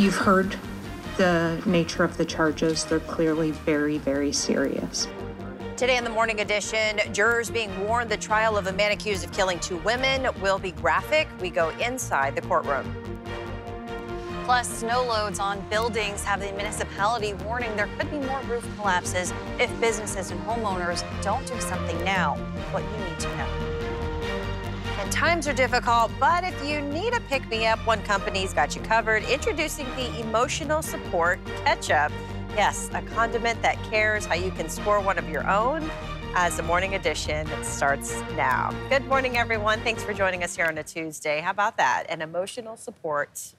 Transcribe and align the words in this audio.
You've 0.00 0.16
heard 0.16 0.56
the 1.18 1.62
nature 1.66 2.04
of 2.04 2.16
the 2.16 2.24
charges. 2.24 2.86
They're 2.86 3.00
clearly 3.00 3.50
very, 3.50 3.98
very 3.98 4.32
serious. 4.32 5.06
Today 5.76 5.98
in 5.98 6.04
the 6.04 6.10
morning 6.10 6.40
edition, 6.40 6.98
jurors 7.12 7.50
being 7.50 7.86
warned 7.86 8.10
the 8.10 8.16
trial 8.16 8.56
of 8.56 8.66
a 8.66 8.72
man 8.72 8.92
accused 8.92 9.26
of 9.26 9.32
killing 9.34 9.60
two 9.60 9.76
women 9.76 10.26
will 10.40 10.58
be 10.58 10.72
graphic. 10.72 11.28
We 11.38 11.50
go 11.50 11.68
inside 11.80 12.34
the 12.34 12.40
courtroom. 12.40 12.94
Plus, 14.46 14.66
snow 14.78 15.04
loads 15.04 15.38
on 15.38 15.60
buildings 15.68 16.24
have 16.24 16.40
the 16.40 16.50
municipality 16.52 17.34
warning 17.34 17.76
there 17.76 17.90
could 17.98 18.10
be 18.10 18.20
more 18.20 18.40
roof 18.44 18.66
collapses 18.78 19.34
if 19.58 19.70
businesses 19.82 20.30
and 20.30 20.40
homeowners 20.46 21.04
don't 21.22 21.46
do 21.46 21.60
something 21.60 22.02
now. 22.04 22.36
What 22.72 22.82
you 22.84 23.04
need 23.04 23.20
to 23.20 23.36
know. 23.36 23.69
And 25.00 25.10
times 25.10 25.48
are 25.48 25.54
difficult, 25.54 26.12
but 26.20 26.44
if 26.44 26.62
you 26.62 26.82
need 26.82 27.14
a 27.14 27.20
pick 27.20 27.48
me 27.48 27.66
up, 27.66 27.78
one 27.86 28.02
company's 28.02 28.52
got 28.52 28.76
you 28.76 28.82
covered. 28.82 29.24
Introducing 29.24 29.86
the 29.96 30.20
Emotional 30.20 30.82
Support 30.82 31.40
Ketchup. 31.64 32.12
Yes, 32.54 32.90
a 32.92 33.00
condiment 33.00 33.62
that 33.62 33.82
cares 33.84 34.26
how 34.26 34.34
you 34.34 34.50
can 34.50 34.68
score 34.68 35.00
one 35.00 35.16
of 35.16 35.26
your 35.30 35.48
own 35.48 35.90
as 36.34 36.58
the 36.58 36.62
morning 36.64 36.96
edition 36.96 37.48
starts 37.62 38.20
now. 38.36 38.74
Good 38.90 39.06
morning, 39.06 39.38
everyone. 39.38 39.80
Thanks 39.80 40.02
for 40.02 40.12
joining 40.12 40.44
us 40.44 40.54
here 40.54 40.66
on 40.66 40.76
a 40.76 40.82
Tuesday. 40.82 41.40
How 41.40 41.52
about 41.52 41.78
that? 41.78 42.04
An 42.10 42.20
emotional 42.20 42.76
support 42.76 43.54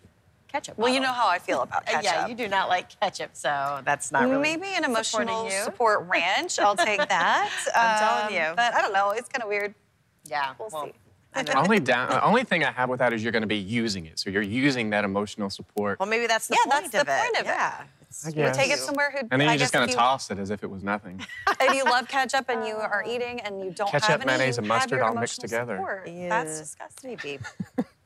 ketchup. 0.48 0.78
Well, 0.78 0.94
you 0.94 1.00
know 1.00 1.12
how 1.12 1.28
I 1.28 1.40
feel 1.40 1.62
about 1.64 1.88
ketchup. 1.88 2.04
yeah, 2.04 2.28
you 2.28 2.36
do 2.36 2.50
not 2.50 2.70
like 2.70 3.00
ketchup, 3.00 3.32
so 3.34 3.82
that's 3.84 4.12
not 4.12 4.30
really 4.30 4.44
Maybe 4.44 4.68
an 4.76 4.84
emotional 4.84 5.50
support 5.50 6.08
ranch. 6.08 6.60
I'll 6.60 6.76
take 6.76 7.00
that. 7.10 7.52
I'm 7.76 8.30
telling 8.30 8.38
um, 8.38 8.50
you. 8.50 8.56
But 8.56 8.76
I 8.76 8.82
don't 8.82 8.94
know. 8.94 9.10
It's 9.10 9.28
kind 9.28 9.42
of 9.42 9.50
weird. 9.50 9.74
Yeah, 10.30 10.54
we'll, 10.60 10.70
well, 10.72 10.86
see. 10.86 10.94
only 11.56 11.80
down, 11.80 12.20
only 12.24 12.44
thing 12.44 12.64
I 12.64 12.72
have 12.72 12.90
with 12.90 13.00
that 13.00 13.14
is 13.14 13.24
you're 13.24 13.32
going 13.32 13.42
to 13.42 13.48
be 13.48 13.58
using 13.58 14.06
it. 14.06 14.20
So 14.20 14.30
you're 14.30 14.42
using 14.42 14.90
that 14.92 15.06
emotional 15.06 15.50
support. 15.50 16.00
Well, 16.00 16.10
maybe 16.10 16.28
that's 16.28 16.48
the 16.48 16.56
yeah, 16.56 16.72
point 16.72 16.92
that's 16.92 17.02
of 17.02 17.08
the 17.08 17.14
it. 17.14 17.22
point 17.22 17.38
of 17.40 17.46
yeah. 17.46 17.82
it. 17.82 17.88
I 18.26 18.30
You 18.30 18.54
take 18.54 18.72
it 18.72 18.80
somewhere 18.80 19.10
who. 19.12 19.20
And 19.32 19.40
then 19.40 19.48
you're 19.48 19.58
just 19.58 19.72
guess 19.72 19.80
going 19.80 19.88
to 19.88 19.96
toss 19.96 20.32
it 20.32 20.38
as 20.38 20.50
if 20.50 20.64
it 20.64 20.70
was 20.70 20.84
nothing. 20.84 21.22
if 21.62 21.74
you 21.74 21.86
love 21.86 22.08
ketchup 22.10 22.50
and 22.50 22.68
you 22.68 22.76
are 22.76 23.04
eating 23.10 23.40
and 23.40 23.62
you 23.62 23.72
don't 23.72 23.90
have 23.90 24.02
Ketchup, 24.02 24.22
any, 24.22 24.26
mayonnaise, 24.26 24.58
and 24.58 24.68
mustard 24.68 25.02
all 25.02 25.14
mixed 25.14 25.40
together. 25.40 25.78
support. 25.78 26.10
Yeah. 26.10 26.30
That's 26.30 26.60
disgusting. 26.60 27.18
Maybe. 27.24 27.40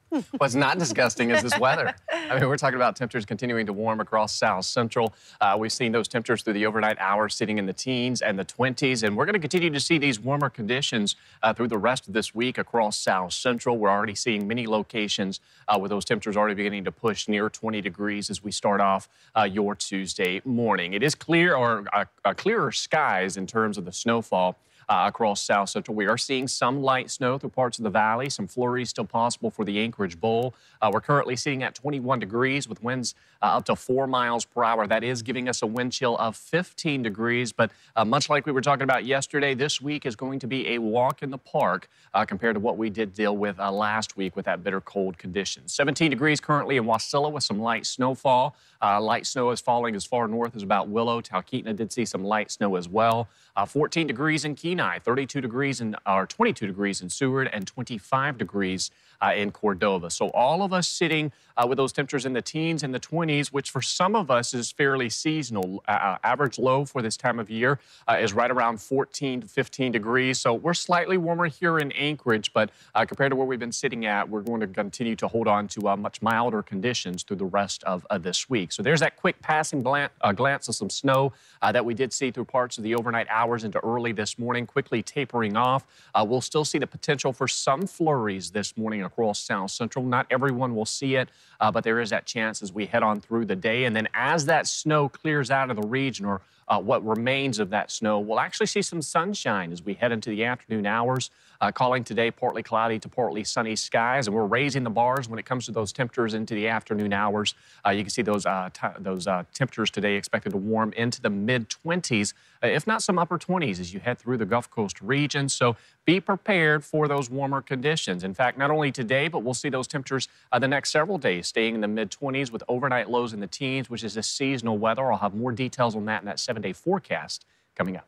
What's 0.38 0.56
not 0.56 0.78
disgusting 0.78 1.31
is 1.31 1.42
this 1.42 1.58
weather. 1.59 1.94
I 2.11 2.39
mean, 2.39 2.48
we're 2.48 2.58
talking 2.58 2.75
about 2.75 2.95
temperatures 2.95 3.25
continuing 3.25 3.66
to 3.66 3.73
warm 3.73 4.00
across 4.00 4.36
South 4.36 4.66
Central. 4.66 5.14
Uh, 5.42 5.56
we've 5.58 5.72
seen 5.72 5.92
those 5.92 6.08
temperatures 6.08 6.44
through 6.44 6.53
the 6.53 6.66
overnight 6.66 6.98
hours 7.00 7.36
sitting 7.36 7.58
in 7.58 7.66
the 7.66 7.73
teens 7.73 8.22
and 8.22 8.38
the 8.38 8.45
20s, 8.45 9.03
and 9.03 9.17
we're 9.17 9.26
going 9.26 9.33
to 9.33 9.39
continue 9.39 9.70
to 9.70 9.80
see 9.80 9.98
these 9.98 10.20
warmer 10.20 10.50
conditions 10.50 11.16
uh, 11.44 11.53
through 11.53 11.67
the 11.67 11.78
rest 11.78 12.08
of 12.08 12.14
this 12.14 12.36
week 12.36 12.58
across 12.58 12.98
South 12.98 13.33
Central. 13.33 13.78
We're 13.78 13.89
already 13.89 14.16
seeing 14.16 14.48
many 14.48 14.67
locations 14.67 15.39
uh, 15.67 15.78
with 15.80 15.89
those 15.89 16.06
temperatures 16.06 16.38
already 16.38 16.56
beginning 16.56 16.86
to 16.86 16.92
push 16.92 17.28
near 17.28 17.50
20 17.50 17.81
degrees 17.81 18.30
as 18.30 18.44
we 18.44 18.52
start 18.52 18.81
off 18.81 19.09
uh, 19.36 19.44
your 19.44 19.76
Tuesday 19.76 20.42
morning. 20.45 20.94
It 20.94 21.03
is 21.03 21.16
clear 21.16 21.56
or 21.56 21.86
uh, 21.94 22.06
uh, 22.23 22.33
clearer 22.33 22.72
skies 22.72 23.38
in 23.38 23.48
terms 23.48 23.78
of 23.78 23.86
the 23.86 23.92
snowfall 23.92 24.58
uh, 24.89 25.05
across 25.08 25.42
South 25.42 25.70
Central. 25.70 25.95
We 25.95 26.08
are 26.08 26.17
seeing 26.17 26.48
some 26.48 26.82
light 26.82 27.09
snow 27.09 27.37
through 27.37 27.52
parts 27.52 27.77
of 27.77 27.83
the 27.83 27.89
valley, 27.89 28.30
some 28.30 28.48
flurries 28.48 28.89
still 28.89 29.05
possible 29.05 29.52
for 29.52 29.65
the 29.65 29.80
Anchorage 29.80 30.20
Bowl. 30.20 30.54
Uh, 30.82 30.92
we're 30.93 31.02
currently 31.02 31.36
sitting 31.36 31.64
at 31.64 31.76
21 31.76 32.20
degrees 32.20 32.67
with 32.67 32.83
winds 32.83 33.15
uh, 33.45 33.58
up 33.58 33.66
to 33.66 33.76
4 33.76 34.08
miles 34.08 34.44
per 34.44 34.64
hour. 34.64 34.88
That 34.88 35.04
is 35.04 35.22
giving 35.22 35.48
us 35.48 35.61
a 35.61 35.67
wind 35.67 35.92
chill 35.92 36.17
of 36.17 36.36
15 36.36 37.04
degrees, 37.04 37.52
but 37.52 37.70
uh, 37.95 38.04
much 38.04 38.28
like 38.28 38.45
we 38.48 38.52
were 38.52 38.61
talking 38.61 38.83
about 38.83 39.06
yesterday, 39.06 39.54
this 39.54 39.80
week 39.80 40.06
is 40.06 40.16
going 40.16 40.39
to 40.39 40.48
be 40.48 40.70
a 40.70 40.80
walk 40.80 41.22
in 41.22 41.30
the 41.30 41.38
park 41.38 41.88
uh, 42.16 42.26
compared 42.26 42.56
to 42.56 42.60
what 42.60 42.78
we 42.78 42.89
did 42.89 43.14
deal 43.14 43.38
with 43.38 43.60
uh, 43.60 43.72
last 43.72 44.17
week 44.17 44.36
with 44.36 44.45
that 44.45 44.64
bitter 44.64 44.82
cold 44.82 45.17
conditions. 45.20 45.73
17 45.73 46.10
degrees 46.10 46.39
currently 46.39 46.78
in 46.78 46.86
Wasilla 46.86 47.32
with 47.32 47.44
some 47.44 47.60
light 47.60 47.86
snowfall. 47.86 48.56
Uh, 48.82 49.00
light 49.00 49.28
snow 49.28 49.52
is 49.52 49.62
falling 49.62 49.95
as 49.95 50.06
far 50.06 50.27
north 50.27 50.56
as 50.56 50.64
about 50.64 50.89
Willow. 50.89 51.22
Talkeetna 51.22 51.76
did 51.76 51.92
see 51.92 52.06
some 52.06 52.23
light 52.23 52.50
snow 52.50 52.76
as 52.76 52.89
well. 52.89 53.27
Uh, 53.56 53.66
14 53.66 54.08
degrees 54.08 54.44
in 54.44 54.56
Kenai, 54.56 55.00
32 55.00 55.39
degrees 55.39 55.82
in, 55.82 55.95
or 56.08 56.26
22 56.26 56.66
degrees 56.66 57.02
in 57.02 57.10
Seward, 57.10 57.50
and 57.54 57.67
25 57.67 58.38
degrees 58.38 58.92
in 59.36 59.52
Cordova. 59.52 60.09
So 60.09 60.30
all 60.30 60.64
of 60.64 60.73
us 60.73 60.87
sitting 60.87 61.31
uh, 61.58 61.65
with 61.67 61.77
those 61.77 61.93
temperatures 61.93 62.26
in 62.26 62.33
the 62.33 62.42
teens 62.42 62.83
and 62.83 62.93
the 62.93 62.99
20s, 62.99 63.48
which 63.48 63.70
for 63.70 63.81
some 63.81 64.15
of 64.15 64.30
us 64.30 64.53
is 64.53 64.71
fairly 64.71 65.09
seasonal. 65.09 65.83
Uh, 65.87 65.92
uh, 65.92 66.17
average 66.23 66.59
low 66.59 66.86
for 66.86 67.02
this 67.02 67.17
time 67.17 67.39
of 67.39 67.49
year 67.49 67.80
uh, 68.08 68.17
is 68.20 68.33
right 68.33 68.52
around 68.52 68.81
14 68.81 69.42
to 69.42 69.48
15 69.48 69.92
degrees. 69.92 70.39
So 70.39 70.53
we're 70.53 70.73
slightly 70.73 71.17
warmer 71.17 71.48
here 71.48 71.80
in 71.80 71.92
Anchorage, 71.93 72.52
but 72.53 72.70
uh, 72.93 73.05
compared 73.05 73.31
to 73.31 73.36
where 73.36 73.48
we've 73.48 73.59
been 73.59 73.71
sitting 73.71 74.05
at, 74.05 74.27
we're 74.30 74.42
going 74.42 74.61
to 74.61 74.67
continue 74.67 75.15
to 75.15 75.27
hold 75.27 75.47
on 75.47 75.67
to 75.70 75.89
uh, 75.89 75.95
much 75.95 76.21
milder 76.21 76.61
conditions 76.61 77.23
through 77.23 77.37
the 77.37 77.45
rest 77.45 77.83
of 77.83 78.05
uh, 78.09 78.17
this 78.17 78.49
week. 78.49 78.71
So 78.71 78.83
there's 78.83 78.99
that 78.99 79.15
quick 79.15 79.42
passing 79.42 79.82
glan- 79.82 80.09
uh, 80.21 80.32
glance 80.32 80.67
of 80.67 80.76
some 80.76 80.89
snow 80.89 81.33
uh, 81.61 81.71
that 81.71 81.86
we 81.86 81.93
did 81.93 82.11
see 82.11 82.32
through 82.32 82.45
parts 82.45 82.77
of 82.77 82.83
the 82.83 82.95
overnight 82.95 83.27
hours 83.30 83.64
into 83.64 83.80
early 83.80 84.11
this 84.11 84.37
morning, 84.37 84.65
quickly 84.65 85.02
tapering 85.02 85.55
off. 85.55 85.86
Uh, 86.14 86.26
we'll 86.27 86.42
still 86.42 86.65
see 86.65 86.77
the 86.77 86.87
potential 86.87 87.32
for 87.32 87.47
some 87.47 87.87
flurries 87.87 88.52
this 88.52 88.76
morning 88.77 89.03
across 89.05 89.39
South 89.39 89.71
Central. 89.71 90.05
Not 90.05 90.27
everyone 90.30 90.76
will 90.76 90.86
see 90.86 91.16
it, 91.16 91.30
uh, 91.60 91.71
but 91.71 91.83
there 91.83 91.99
is 91.99 92.10
that 92.10 92.26
chance 92.26 92.61
as 92.61 92.73
we 92.73 92.86
head 92.86 93.04
on 93.04 93.21
through 93.21 93.45
the 93.45 93.55
day. 93.55 93.86
And 93.86 93.95
then 93.95 94.08
as 94.14 94.45
that 94.48 94.67
snow 94.67 95.10
clears 95.10 95.52
out 95.52 95.70
of 95.70 95.76
the 95.76 95.88
region 95.88 96.26
or 96.26 96.42
uh, 96.67 96.80
what 96.80 97.05
remains 97.05 97.59
of 97.59 97.70
that 97.70 97.92
snow, 97.92 98.20
we'll 98.20 98.39
actually 98.39 98.65
see 98.65 98.81
some 98.81 99.02
sunshine 99.02 99.71
as 99.71 99.83
we 99.83 99.93
head 99.93 100.11
into 100.11 100.30
the 100.30 100.43
afternoon 100.43 100.86
hours. 100.86 101.30
Uh, 101.61 101.71
calling 101.71 102.03
today 102.03 102.30
partly 102.30 102.61
cloudy 102.61 102.99
to 102.99 103.08
partly 103.08 103.43
sunny 103.43 103.76
skies, 103.77 104.27
and 104.27 104.36
we're 104.36 104.45
raising 104.45 104.83
the 104.83 104.89
bars 104.89 105.30
when 105.30 105.39
it 105.39 105.45
comes 105.45 105.65
to 105.65 105.71
those 105.71 105.93
temperatures 105.93 106.33
into 106.33 106.53
the 106.53 106.67
afternoon 106.67 107.14
hours. 107.14 107.55
Uh, 107.86 107.92
you 107.92 108.03
can 108.03 108.09
see 108.09 108.21
those 108.21 108.45
uh, 108.45 108.70
those 108.99 109.26
uh, 109.26 109.43
temperatures 109.53 109.89
today 109.89 110.15
expected 110.15 110.49
to 110.49 110.58
warm 110.58 110.92
into 110.93 111.21
the 111.21 111.30
mid 111.30 111.70
20s, 111.70 112.33
uh, 112.61 112.67
if 112.67 112.86
not 112.86 113.02
some 113.02 113.17
upper 113.17 113.39
20s, 113.39 113.80
as 113.80 113.93
you 113.93 114.02
head 114.02 114.20
through 114.20 114.37
the 114.37 114.45
Gulf 114.45 114.70
Coast 114.70 114.99
region. 115.02 115.47
So 115.47 115.77
be 116.03 116.20
prepared 116.20 116.83
for 116.83 117.08
those 117.08 117.30
warmer 117.30 117.61
conditions. 117.61 118.23
In 118.23 118.33
fact, 118.33 118.58
not 118.58 118.70
only 118.70 118.92
today, 118.92 119.30
but 119.30 119.39
we'll 119.39 119.53
see 119.53 119.70
those 119.70 119.87
temperatures 119.87 120.27
the 120.59 120.67
next 120.67 120.92
several 120.92 121.17
days 121.17 121.47
staying 121.47 121.76
in 121.76 121.82
the 121.82 121.87
mid 121.87 122.11
20s 122.11 122.52
with 122.52 122.64
overnight 122.67 123.09
lows 123.09 123.33
in 123.33 123.39
the 123.39 123.47
teens, 123.47 123.89
which 123.89 124.03
is 124.03 124.17
a 124.17 124.23
seasonal 124.23 124.77
weather. 124.77 125.11
I'll 125.11 125.17
have 125.20 125.33
more 125.33 125.52
details 125.52 125.95
on 125.95 126.05
that 126.05 126.21
in 126.21 126.26
that 126.26 126.39
seven 126.55 126.61
day 126.61 126.73
forecast 126.73 127.45
coming 127.76 127.98
up. 127.98 128.07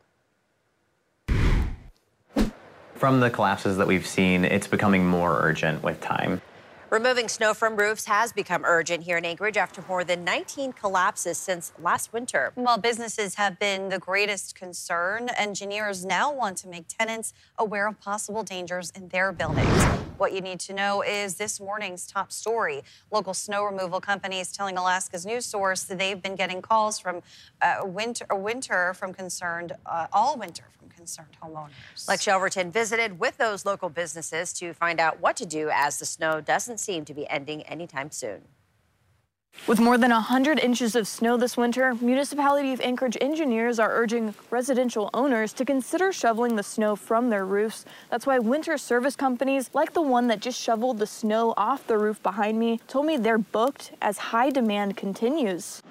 From 2.94 3.20
the 3.20 3.30
collapses 3.30 3.76
that 3.76 3.86
we've 3.86 4.06
seen, 4.06 4.44
it's 4.44 4.66
becoming 4.66 5.06
more 5.06 5.38
urgent 5.40 5.82
with 5.84 6.00
time. 6.00 6.40
Removing 6.90 7.28
snow 7.28 7.52
from 7.52 7.76
roofs 7.76 8.06
has 8.06 8.32
become 8.32 8.64
urgent 8.64 9.04
here 9.04 9.18
in 9.18 9.24
Anchorage 9.26 9.58
after 9.58 9.84
more 9.86 10.04
than 10.04 10.24
19 10.24 10.72
collapses 10.72 11.36
since 11.36 11.72
last 11.78 12.14
winter. 12.14 12.52
While 12.54 12.78
businesses 12.78 13.34
have 13.34 13.58
been 13.58 13.90
the 13.90 13.98
greatest 13.98 14.54
concern, 14.54 15.28
engineers 15.36 16.06
now 16.06 16.32
want 16.32 16.56
to 16.58 16.68
make 16.68 16.88
tenants 16.88 17.34
aware 17.58 17.86
of 17.86 18.00
possible 18.00 18.42
dangers 18.42 18.90
in 18.96 19.08
their 19.08 19.32
buildings. 19.32 20.07
What 20.18 20.32
you 20.32 20.40
need 20.40 20.58
to 20.60 20.74
know 20.74 21.02
is 21.02 21.36
this 21.36 21.60
morning's 21.60 22.04
top 22.04 22.32
story. 22.32 22.82
Local 23.12 23.32
snow 23.32 23.64
removal 23.64 24.00
companies 24.00 24.50
telling 24.50 24.76
Alaska's 24.76 25.24
news 25.24 25.46
source 25.46 25.84
that 25.84 25.96
they've 25.96 26.20
been 26.20 26.34
getting 26.34 26.60
calls 26.60 26.98
from 26.98 27.22
uh, 27.62 27.82
winter, 27.84 28.26
winter 28.32 28.94
from 28.94 29.14
concerned, 29.14 29.72
uh, 29.86 30.08
all 30.12 30.36
winter 30.36 30.64
from 30.76 30.88
concerned 30.88 31.36
homeowners. 31.40 32.08
Lex 32.08 32.26
Yelverton 32.26 32.72
visited 32.72 33.20
with 33.20 33.36
those 33.36 33.64
local 33.64 33.88
businesses 33.88 34.52
to 34.54 34.74
find 34.74 34.98
out 34.98 35.20
what 35.20 35.36
to 35.36 35.46
do 35.46 35.70
as 35.72 36.00
the 36.00 36.04
snow 36.04 36.40
doesn't 36.40 36.78
seem 36.78 37.04
to 37.04 37.14
be 37.14 37.28
ending 37.30 37.62
anytime 37.62 38.10
soon. 38.10 38.42
With 39.68 39.80
more 39.80 39.98
than 39.98 40.12
100 40.12 40.58
inches 40.60 40.96
of 40.96 41.06
snow 41.06 41.36
this 41.36 41.54
winter, 41.54 41.94
Municipality 42.00 42.72
of 42.72 42.80
Anchorage 42.80 43.18
engineers 43.20 43.78
are 43.78 43.90
urging 43.92 44.34
residential 44.48 45.10
owners 45.12 45.52
to 45.52 45.64
consider 45.66 46.10
shoveling 46.10 46.56
the 46.56 46.62
snow 46.62 46.96
from 46.96 47.28
their 47.28 47.44
roofs. 47.44 47.84
That's 48.10 48.24
why 48.24 48.38
winter 48.38 48.78
service 48.78 49.14
companies, 49.14 49.68
like 49.74 49.92
the 49.92 50.00
one 50.00 50.26
that 50.28 50.40
just 50.40 50.58
shoveled 50.58 50.98
the 50.98 51.06
snow 51.06 51.52
off 51.58 51.86
the 51.86 51.98
roof 51.98 52.22
behind 52.22 52.58
me, 52.58 52.80
told 52.88 53.04
me 53.04 53.18
they're 53.18 53.36
booked 53.36 53.92
as 54.00 54.16
high 54.16 54.48
demand 54.48 54.96
continues. 54.96 55.82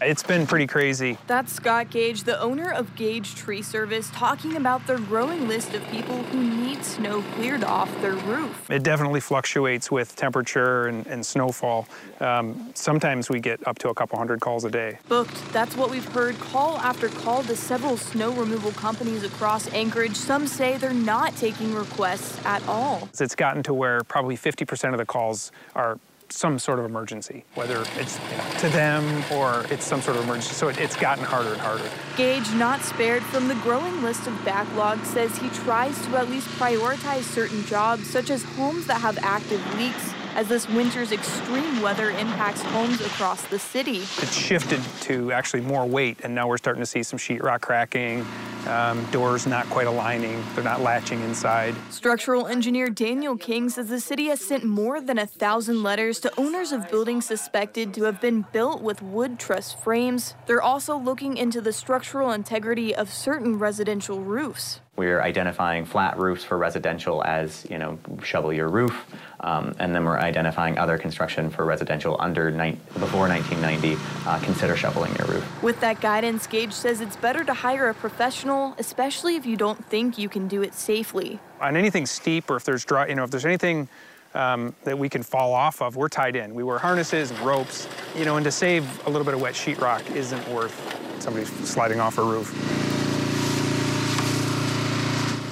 It's 0.00 0.22
been 0.22 0.46
pretty 0.46 0.68
crazy. 0.68 1.18
That's 1.26 1.52
Scott 1.52 1.90
Gage, 1.90 2.22
the 2.22 2.40
owner 2.40 2.70
of 2.70 2.94
Gage 2.94 3.34
Tree 3.34 3.62
Service, 3.62 4.08
talking 4.12 4.54
about 4.54 4.86
their 4.86 4.98
growing 4.98 5.48
list 5.48 5.74
of 5.74 5.84
people 5.88 6.22
who 6.24 6.40
need 6.40 6.84
snow 6.84 7.22
cleared 7.34 7.64
off 7.64 7.90
their 8.00 8.12
roof. 8.12 8.70
It 8.70 8.84
definitely 8.84 9.18
fluctuates 9.18 9.90
with 9.90 10.14
temperature 10.14 10.86
and, 10.86 11.04
and 11.08 11.26
snowfall. 11.26 11.88
Um, 12.20 12.70
sometimes 12.74 13.28
we 13.28 13.40
get 13.40 13.66
up 13.66 13.78
to 13.80 13.88
a 13.88 13.94
couple 13.94 14.18
hundred 14.18 14.40
calls 14.40 14.64
a 14.64 14.70
day. 14.70 14.98
Booked, 15.08 15.52
that's 15.52 15.76
what 15.76 15.90
we've 15.90 16.04
heard 16.12 16.38
call 16.38 16.78
after 16.78 17.08
call 17.08 17.42
to 17.42 17.56
several 17.56 17.96
snow 17.96 18.30
removal 18.32 18.70
companies 18.72 19.24
across 19.24 19.66
Anchorage. 19.72 20.14
Some 20.14 20.46
say 20.46 20.76
they're 20.76 20.92
not 20.92 21.34
taking 21.36 21.74
requests 21.74 22.38
at 22.44 22.66
all. 22.68 23.08
It's 23.18 23.34
gotten 23.34 23.64
to 23.64 23.74
where 23.74 24.04
probably 24.04 24.36
50% 24.36 24.92
of 24.92 24.98
the 24.98 25.06
calls 25.06 25.50
are 25.74 25.98
some 26.30 26.58
sort 26.58 26.78
of 26.78 26.84
emergency, 26.84 27.44
whether 27.54 27.84
it's 27.96 28.16
to 28.60 28.68
them 28.70 29.24
or 29.32 29.64
it's 29.70 29.84
some 29.84 30.00
sort 30.00 30.16
of 30.16 30.24
emergency. 30.24 30.54
So 30.54 30.68
it, 30.68 30.78
it's 30.78 30.96
gotten 30.96 31.24
harder 31.24 31.52
and 31.52 31.60
harder. 31.60 31.88
Gage, 32.16 32.50
not 32.54 32.82
spared 32.82 33.22
from 33.24 33.48
the 33.48 33.54
growing 33.56 34.02
list 34.02 34.26
of 34.26 34.34
backlogs, 34.44 35.04
says 35.06 35.36
he 35.38 35.48
tries 35.50 36.00
to 36.06 36.16
at 36.16 36.28
least 36.28 36.48
prioritize 36.50 37.22
certain 37.22 37.64
jobs, 37.64 38.08
such 38.08 38.30
as 38.30 38.42
homes 38.42 38.86
that 38.86 39.00
have 39.00 39.18
active 39.22 39.62
leaks 39.76 40.12
as 40.34 40.46
this 40.48 40.68
winter's 40.68 41.10
extreme 41.10 41.80
weather 41.82 42.10
impacts 42.10 42.62
homes 42.62 43.00
across 43.00 43.42
the 43.48 43.58
city. 43.58 43.98
It's 43.98 44.34
shifted 44.34 44.80
to 45.02 45.32
actually 45.32 45.62
more 45.62 45.84
weight, 45.84 46.20
and 46.22 46.34
now 46.34 46.46
we're 46.46 46.58
starting 46.58 46.82
to 46.82 46.86
see 46.86 47.02
some 47.02 47.18
sheetrock 47.18 47.60
cracking, 47.60 48.24
um, 48.68 49.04
doors 49.10 49.46
not 49.46 49.68
quite 49.70 49.86
aligning, 49.86 50.42
they're 50.54 50.64
not 50.64 50.80
latching 50.80 51.20
inside. 51.22 51.74
Structural 51.90 52.46
engineer 52.46 52.90
Daniel 52.90 53.36
King 53.36 53.68
says 53.68 53.88
the 53.88 54.00
city 54.00 54.26
has 54.26 54.40
sent 54.40 54.64
more 54.64 55.00
than 55.00 55.18
a 55.18 55.26
thousand 55.26 55.82
letters 55.82 56.20
to 56.20 56.32
owners 56.38 56.72
of 56.72 56.90
buildings 56.90 57.26
suspected 57.26 57.94
to 57.94 58.04
have 58.04 58.20
been 58.20 58.44
built 58.52 58.82
with 58.82 59.02
wood 59.02 59.38
truss 59.38 59.72
frames. 59.72 60.34
They're 60.46 60.62
also 60.62 60.98
looking 60.98 61.36
into 61.36 61.60
the 61.60 61.72
structural 61.72 62.32
integrity 62.32 62.94
of 62.94 63.12
certain 63.12 63.58
residential 63.58 64.20
roofs. 64.20 64.80
We're 64.98 65.22
identifying 65.22 65.84
flat 65.84 66.18
roofs 66.18 66.42
for 66.42 66.58
residential 66.58 67.22
as, 67.24 67.64
you 67.70 67.78
know, 67.78 68.00
shovel 68.24 68.52
your 68.52 68.68
roof, 68.68 69.06
um, 69.38 69.72
and 69.78 69.94
then 69.94 70.04
we're 70.04 70.18
identifying 70.18 70.76
other 70.76 70.98
construction 70.98 71.50
for 71.50 71.64
residential 71.64 72.16
under 72.18 72.50
before 72.50 73.28
1990. 73.28 73.96
Uh, 74.26 74.40
consider 74.40 74.76
shoveling 74.76 75.14
your 75.14 75.28
roof. 75.28 75.62
With 75.62 75.78
that 75.80 76.00
guidance, 76.00 76.48
Gage 76.48 76.72
says 76.72 77.00
it's 77.00 77.14
better 77.14 77.44
to 77.44 77.54
hire 77.54 77.88
a 77.88 77.94
professional, 77.94 78.57
especially 78.78 79.36
if 79.36 79.46
you 79.46 79.56
don't 79.56 79.84
think 79.86 80.18
you 80.18 80.28
can 80.28 80.48
do 80.48 80.62
it 80.62 80.74
safely. 80.74 81.38
On 81.60 81.76
anything 81.76 82.06
steep, 82.06 82.50
or 82.50 82.56
if 82.56 82.64
there's 82.64 82.84
dry, 82.84 83.06
you 83.06 83.14
know, 83.14 83.24
if 83.24 83.30
there's 83.30 83.46
anything 83.46 83.88
um, 84.34 84.74
that 84.84 84.98
we 84.98 85.08
can 85.08 85.22
fall 85.22 85.52
off 85.54 85.80
of, 85.82 85.96
we're 85.96 86.08
tied 86.08 86.36
in. 86.36 86.54
We 86.54 86.62
wear 86.62 86.78
harnesses 86.78 87.30
and 87.30 87.40
ropes, 87.40 87.88
you 88.16 88.24
know, 88.24 88.36
and 88.36 88.44
to 88.44 88.52
save 88.52 88.84
a 89.06 89.10
little 89.10 89.24
bit 89.24 89.34
of 89.34 89.40
wet 89.40 89.54
sheetrock 89.54 90.14
isn't 90.14 90.46
worth 90.48 90.76
somebody 91.20 91.46
sliding 91.46 92.00
off 92.00 92.18
a 92.18 92.22
roof. 92.22 92.97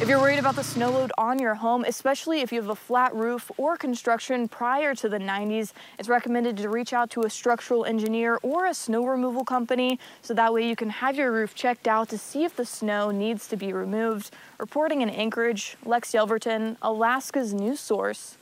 If 0.07 0.11
you're 0.11 0.21
worried 0.21 0.39
about 0.39 0.55
the 0.55 0.63
snow 0.63 0.93
load 0.93 1.11
on 1.19 1.41
your 1.41 1.57
home, 1.57 1.85
especially 1.85 2.41
if 2.41 2.53
you 2.53 2.61
have 2.61 2.71
a 2.71 2.77
flat 2.77 3.13
roof 3.13 3.51
or 3.57 3.77
construction 3.77 4.47
prior 4.47 4.95
to 4.95 5.09
the 5.09 5.19
90s, 5.19 5.73
it's 5.99 6.09
recommended 6.09 6.57
to 6.59 6.69
reach 6.69 6.93
out 6.93 7.11
to 7.11 7.23
a 7.23 7.29
structural 7.29 7.85
engineer 7.85 8.39
or 8.45 8.67
a 8.67 8.73
snow 8.73 9.05
removal 9.05 9.45
company 9.45 9.99
so 10.23 10.33
that 10.33 10.55
way 10.55 10.69
you 10.69 10.77
can 10.77 10.91
have 10.91 11.17
your 11.17 11.33
roof 11.33 11.57
checked 11.57 11.89
out 11.89 12.09
to 12.11 12.19
see 12.19 12.45
if 12.45 12.55
the 12.55 12.65
snow 12.65 13.11
needs 13.11 13.49
to 13.49 13.57
be 13.57 13.73
removed. 13.73 14.31
Reporting 14.61 15.01
in 15.03 15.11
Anchorage, 15.11 15.77
Lex 15.85 16.13
Yelverton, 16.13 16.77
Alaska's 16.83 17.53
news 17.53 17.81
source. 17.81 18.37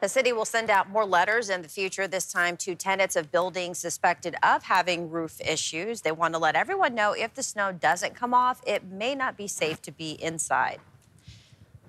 The 0.00 0.08
city 0.08 0.32
will 0.32 0.46
send 0.46 0.70
out 0.70 0.88
more 0.88 1.04
letters 1.04 1.50
in 1.50 1.60
the 1.60 1.68
future, 1.68 2.08
this 2.08 2.32
time 2.32 2.56
to 2.58 2.74
tenants 2.74 3.16
of 3.16 3.30
buildings 3.30 3.76
suspected 3.76 4.34
of 4.42 4.62
having 4.62 5.10
roof 5.10 5.38
issues. 5.42 6.00
They 6.00 6.10
want 6.10 6.32
to 6.32 6.38
let 6.38 6.56
everyone 6.56 6.94
know 6.94 7.12
if 7.12 7.34
the 7.34 7.42
snow 7.42 7.70
doesn't 7.70 8.14
come 8.14 8.32
off, 8.32 8.62
it 8.66 8.82
may 8.82 9.14
not 9.14 9.36
be 9.36 9.46
safe 9.46 9.82
to 9.82 9.92
be 9.92 10.12
inside. 10.12 10.80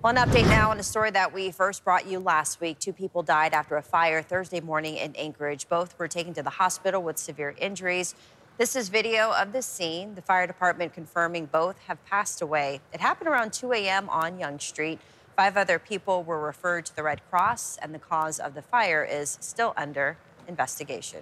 Well, 0.04 0.18
an 0.18 0.30
update 0.30 0.48
now 0.50 0.72
on 0.72 0.80
a 0.80 0.84
story 0.84 1.12
that 1.12 1.34
we 1.34 1.52
first 1.52 1.86
brought 1.86 2.06
you 2.06 2.20
last 2.20 2.60
week. 2.60 2.80
Two 2.80 2.92
people 2.92 3.24
died 3.24 3.54
after 3.54 3.78
a 3.78 3.82
fire 3.82 4.22
Thursday 4.22 4.60
morning 4.60 4.98
in 4.98 5.16
Anchorage. 5.16 5.70
Both 5.70 5.98
were 5.98 6.10
taken 6.10 6.34
to 6.34 6.44
the 6.44 6.50
hospital 6.50 7.02
with 7.02 7.18
severe 7.18 7.56
injuries. 7.60 8.14
This 8.58 8.76
is 8.76 8.90
video 8.90 9.32
of 9.32 9.54
the 9.54 9.62
scene. 9.62 10.16
The 10.16 10.22
fire 10.22 10.48
department 10.48 10.94
confirming 10.94 11.46
both 11.46 11.80
have 11.88 12.04
passed 12.06 12.42
away. 12.42 12.82
It 12.92 13.00
happened 13.00 13.30
around 13.30 13.54
2 13.54 13.72
a.m. 13.72 14.10
on 14.10 14.38
Young 14.38 14.60
Street. 14.60 15.00
Five 15.36 15.58
other 15.58 15.80
people 15.80 16.24
were 16.24 16.40
referred 16.40 16.86
to 16.88 16.96
the 16.96 17.04
Red 17.04 17.22
Cross, 17.30 17.78
and 17.82 17.94
the 17.94 18.00
cause 18.00 18.40
of 18.40 18.54
the 18.54 18.62
fire 18.62 19.04
is 19.04 19.38
still 19.42 19.74
under 19.78 20.18
investigation. 20.48 21.22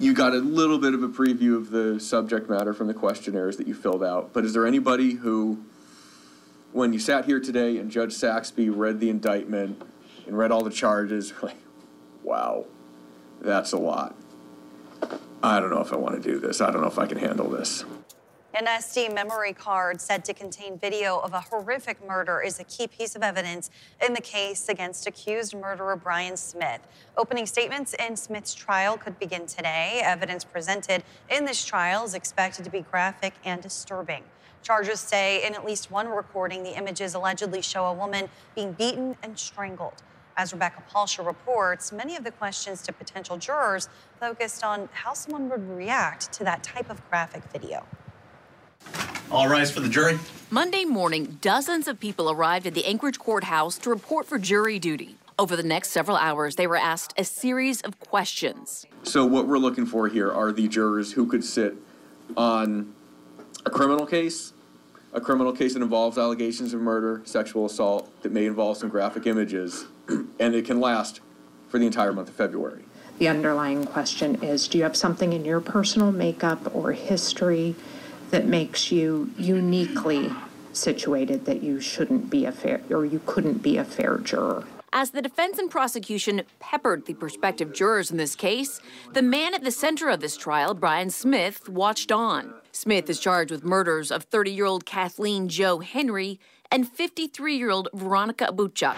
You 0.00 0.12
got 0.12 0.32
a 0.32 0.38
little 0.38 0.78
bit 0.78 0.94
of 0.94 1.02
a 1.02 1.08
preview 1.08 1.56
of 1.56 1.70
the 1.70 2.00
subject 2.00 2.50
matter 2.50 2.74
from 2.74 2.88
the 2.88 2.94
questionnaires 2.94 3.56
that 3.58 3.68
you 3.68 3.74
filled 3.74 4.02
out, 4.02 4.32
but 4.32 4.44
is 4.44 4.52
there 4.52 4.66
anybody 4.66 5.12
who, 5.12 5.64
when 6.72 6.92
you 6.92 6.98
sat 6.98 7.26
here 7.26 7.38
today 7.38 7.78
and 7.78 7.90
Judge 7.90 8.12
Saxby 8.12 8.70
read 8.70 8.98
the 8.98 9.08
indictment 9.08 9.80
and 10.26 10.36
read 10.36 10.50
all 10.50 10.64
the 10.64 10.70
charges, 10.70 11.32
like, 11.42 11.56
wow, 12.24 12.64
that's 13.40 13.72
a 13.72 13.78
lot. 13.78 14.16
I 15.42 15.60
don't 15.60 15.70
know 15.70 15.80
if 15.80 15.92
I 15.92 15.96
want 15.96 16.20
to 16.20 16.28
do 16.28 16.40
this. 16.40 16.60
I 16.60 16.70
don't 16.70 16.80
know 16.80 16.88
if 16.88 16.98
I 16.98 17.06
can 17.06 17.18
handle 17.18 17.48
this. 17.48 17.84
An 18.56 18.66
SD 18.66 19.12
memory 19.12 19.52
card 19.52 20.00
said 20.00 20.24
to 20.26 20.32
contain 20.32 20.78
video 20.78 21.18
of 21.18 21.32
a 21.32 21.40
horrific 21.40 21.98
murder 22.06 22.40
is 22.40 22.60
a 22.60 22.64
key 22.64 22.86
piece 22.86 23.16
of 23.16 23.24
evidence 23.24 23.68
in 24.00 24.14
the 24.14 24.20
case 24.20 24.68
against 24.68 25.08
accused 25.08 25.56
murderer 25.56 25.96
Brian 25.96 26.36
Smith. 26.36 26.78
Opening 27.16 27.46
statements 27.46 27.94
in 27.94 28.14
Smith's 28.14 28.54
trial 28.54 28.96
could 28.96 29.18
begin 29.18 29.46
today. 29.46 30.00
Evidence 30.04 30.44
presented 30.44 31.02
in 31.28 31.44
this 31.44 31.64
trial 31.64 32.04
is 32.04 32.14
expected 32.14 32.64
to 32.64 32.70
be 32.70 32.82
graphic 32.82 33.34
and 33.44 33.60
disturbing. 33.60 34.22
Charges 34.62 35.00
say 35.00 35.44
in 35.44 35.56
at 35.56 35.64
least 35.64 35.90
one 35.90 36.06
recording, 36.06 36.62
the 36.62 36.78
images 36.78 37.14
allegedly 37.14 37.60
show 37.60 37.86
a 37.86 37.92
woman 37.92 38.28
being 38.54 38.70
beaten 38.70 39.16
and 39.24 39.36
strangled. 39.36 40.04
As 40.36 40.52
Rebecca 40.52 40.84
Palsha 40.88 41.26
reports, 41.26 41.90
many 41.90 42.14
of 42.14 42.22
the 42.22 42.30
questions 42.30 42.82
to 42.82 42.92
potential 42.92 43.36
jurors 43.36 43.88
focused 44.20 44.62
on 44.62 44.88
how 44.92 45.12
someone 45.12 45.48
would 45.48 45.68
react 45.76 46.32
to 46.34 46.44
that 46.44 46.62
type 46.62 46.88
of 46.88 47.02
graphic 47.10 47.42
video. 47.52 47.84
All 49.30 49.48
rise 49.48 49.70
for 49.70 49.80
the 49.80 49.88
jury. 49.88 50.18
Monday 50.50 50.84
morning, 50.84 51.38
dozens 51.40 51.88
of 51.88 51.98
people 51.98 52.30
arrived 52.30 52.66
at 52.66 52.74
the 52.74 52.84
Anchorage 52.84 53.18
courthouse 53.18 53.78
to 53.78 53.90
report 53.90 54.26
for 54.26 54.38
jury 54.38 54.78
duty. 54.78 55.16
Over 55.36 55.56
the 55.56 55.64
next 55.64 55.90
several 55.90 56.16
hours, 56.16 56.54
they 56.54 56.68
were 56.68 56.76
asked 56.76 57.12
a 57.18 57.24
series 57.24 57.80
of 57.80 57.98
questions. 57.98 58.86
So, 59.02 59.26
what 59.26 59.48
we're 59.48 59.58
looking 59.58 59.86
for 59.86 60.06
here 60.06 60.30
are 60.30 60.52
the 60.52 60.68
jurors 60.68 61.12
who 61.12 61.26
could 61.26 61.44
sit 61.44 61.74
on 62.36 62.94
a 63.66 63.70
criminal 63.70 64.06
case, 64.06 64.52
a 65.12 65.20
criminal 65.20 65.52
case 65.52 65.74
that 65.74 65.82
involves 65.82 66.18
allegations 66.18 66.72
of 66.72 66.80
murder, 66.80 67.22
sexual 67.24 67.66
assault, 67.66 68.08
that 68.22 68.30
may 68.30 68.46
involve 68.46 68.76
some 68.76 68.88
graphic 68.88 69.26
images, 69.26 69.86
and 70.08 70.54
it 70.54 70.64
can 70.64 70.80
last 70.80 71.20
for 71.68 71.80
the 71.80 71.86
entire 71.86 72.12
month 72.12 72.28
of 72.28 72.34
February. 72.36 72.84
The 73.18 73.26
underlying 73.26 73.84
question 73.84 74.42
is 74.42 74.68
Do 74.68 74.78
you 74.78 74.84
have 74.84 74.96
something 74.96 75.32
in 75.32 75.44
your 75.44 75.60
personal 75.60 76.12
makeup 76.12 76.72
or 76.74 76.92
history? 76.92 77.74
That 78.30 78.46
makes 78.46 78.90
you 78.90 79.30
uniquely 79.38 80.32
situated 80.72 81.44
that 81.44 81.62
you 81.62 81.80
shouldn't 81.80 82.30
be 82.30 82.44
a 82.44 82.52
fair 82.52 82.80
or 82.90 83.04
you 83.04 83.20
couldn't 83.26 83.62
be 83.62 83.76
a 83.76 83.84
fair 83.84 84.18
juror. 84.18 84.64
As 84.92 85.10
the 85.10 85.22
defense 85.22 85.58
and 85.58 85.70
prosecution 85.70 86.42
peppered 86.60 87.06
the 87.06 87.14
prospective 87.14 87.72
jurors 87.72 88.12
in 88.12 88.16
this 88.16 88.36
case, 88.36 88.80
the 89.12 89.22
man 89.22 89.52
at 89.52 89.64
the 89.64 89.72
center 89.72 90.08
of 90.08 90.20
this 90.20 90.36
trial, 90.36 90.72
Brian 90.72 91.10
Smith, 91.10 91.68
watched 91.68 92.12
on. 92.12 92.54
Smith 92.70 93.10
is 93.10 93.18
charged 93.18 93.50
with 93.50 93.64
murders 93.64 94.12
of 94.12 94.22
30 94.24 94.52
year 94.52 94.66
old 94.66 94.86
Kathleen 94.86 95.48
Jo 95.48 95.80
Henry 95.80 96.38
and 96.70 96.88
53 96.88 97.56
year 97.56 97.70
old 97.70 97.88
Veronica 97.92 98.46
Abouchuk. 98.46 98.94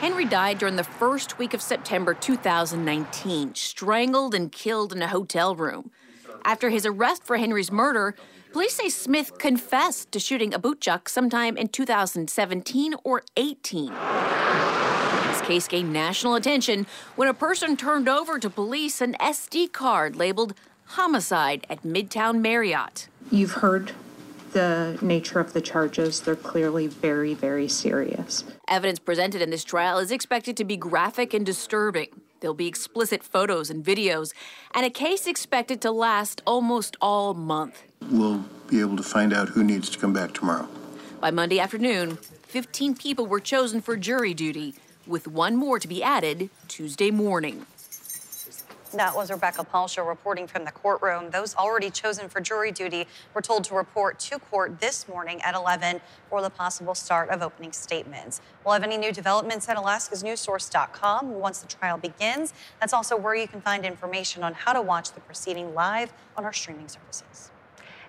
Henry 0.00 0.24
died 0.24 0.58
during 0.58 0.76
the 0.76 0.84
first 0.84 1.38
week 1.38 1.52
of 1.52 1.60
September 1.60 2.14
2019, 2.14 3.54
strangled 3.54 4.34
and 4.34 4.52
killed 4.52 4.92
in 4.92 5.02
a 5.02 5.08
hotel 5.08 5.54
room. 5.54 5.90
After 6.46 6.70
his 6.70 6.86
arrest 6.86 7.24
for 7.24 7.38
Henry's 7.38 7.72
murder, 7.72 8.14
police 8.52 8.74
say 8.74 8.88
Smith 8.88 9.36
confessed 9.36 10.12
to 10.12 10.20
shooting 10.20 10.52
Abouchuk 10.52 11.08
sometime 11.08 11.56
in 11.56 11.66
2017 11.66 12.94
or 13.02 13.22
18. 13.36 13.92
This 15.26 15.40
case 15.40 15.66
gained 15.66 15.92
national 15.92 16.36
attention 16.36 16.86
when 17.16 17.26
a 17.26 17.34
person 17.34 17.76
turned 17.76 18.08
over 18.08 18.38
to 18.38 18.48
police 18.48 19.00
an 19.00 19.14
SD 19.14 19.72
card 19.72 20.14
labeled 20.14 20.54
homicide 20.84 21.66
at 21.68 21.82
Midtown 21.82 22.40
Marriott. 22.40 23.08
You've 23.32 23.54
heard 23.54 23.90
the 24.52 24.96
nature 25.02 25.40
of 25.40 25.52
the 25.52 25.60
charges. 25.60 26.20
They're 26.20 26.36
clearly 26.36 26.86
very, 26.86 27.34
very 27.34 27.66
serious. 27.66 28.44
Evidence 28.68 29.00
presented 29.00 29.42
in 29.42 29.50
this 29.50 29.64
trial 29.64 29.98
is 29.98 30.12
expected 30.12 30.56
to 30.58 30.64
be 30.64 30.76
graphic 30.76 31.34
and 31.34 31.44
disturbing. 31.44 32.08
There'll 32.40 32.54
be 32.54 32.66
explicit 32.66 33.22
photos 33.22 33.70
and 33.70 33.84
videos, 33.84 34.32
and 34.74 34.84
a 34.84 34.90
case 34.90 35.26
expected 35.26 35.80
to 35.82 35.90
last 35.90 36.42
almost 36.46 36.96
all 37.00 37.34
month. 37.34 37.82
We'll 38.10 38.44
be 38.68 38.80
able 38.80 38.96
to 38.96 39.02
find 39.02 39.32
out 39.32 39.48
who 39.48 39.64
needs 39.64 39.88
to 39.90 39.98
come 39.98 40.12
back 40.12 40.34
tomorrow. 40.34 40.68
By 41.20 41.30
Monday 41.30 41.58
afternoon, 41.58 42.16
15 42.16 42.96
people 42.96 43.26
were 43.26 43.40
chosen 43.40 43.80
for 43.80 43.96
jury 43.96 44.34
duty, 44.34 44.74
with 45.06 45.26
one 45.26 45.56
more 45.56 45.78
to 45.78 45.88
be 45.88 46.02
added 46.02 46.50
Tuesday 46.68 47.10
morning. 47.10 47.66
That 48.92 49.16
was 49.16 49.30
Rebecca 49.30 49.64
Palsha 49.64 50.06
reporting 50.06 50.46
from 50.46 50.64
the 50.64 50.70
courtroom. 50.70 51.30
Those 51.30 51.56
already 51.56 51.90
chosen 51.90 52.28
for 52.28 52.40
jury 52.40 52.70
duty 52.70 53.06
were 53.34 53.42
told 53.42 53.64
to 53.64 53.74
report 53.74 54.18
to 54.20 54.38
court 54.38 54.80
this 54.80 55.08
morning 55.08 55.42
at 55.42 55.54
11 55.54 56.00
for 56.30 56.40
the 56.40 56.50
possible 56.50 56.94
start 56.94 57.28
of 57.30 57.42
opening 57.42 57.72
statements. 57.72 58.40
We'll 58.64 58.74
have 58.74 58.84
any 58.84 58.96
new 58.96 59.12
developments 59.12 59.68
at 59.68 59.76
alaskasnewssource.com 59.76 61.30
once 61.32 61.60
the 61.60 61.66
trial 61.66 61.98
begins. 61.98 62.54
That's 62.80 62.92
also 62.92 63.16
where 63.16 63.34
you 63.34 63.48
can 63.48 63.60
find 63.60 63.84
information 63.84 64.44
on 64.44 64.54
how 64.54 64.72
to 64.72 64.80
watch 64.80 65.12
the 65.12 65.20
proceeding 65.20 65.74
live 65.74 66.12
on 66.36 66.44
our 66.44 66.52
streaming 66.52 66.88
services. 66.88 67.50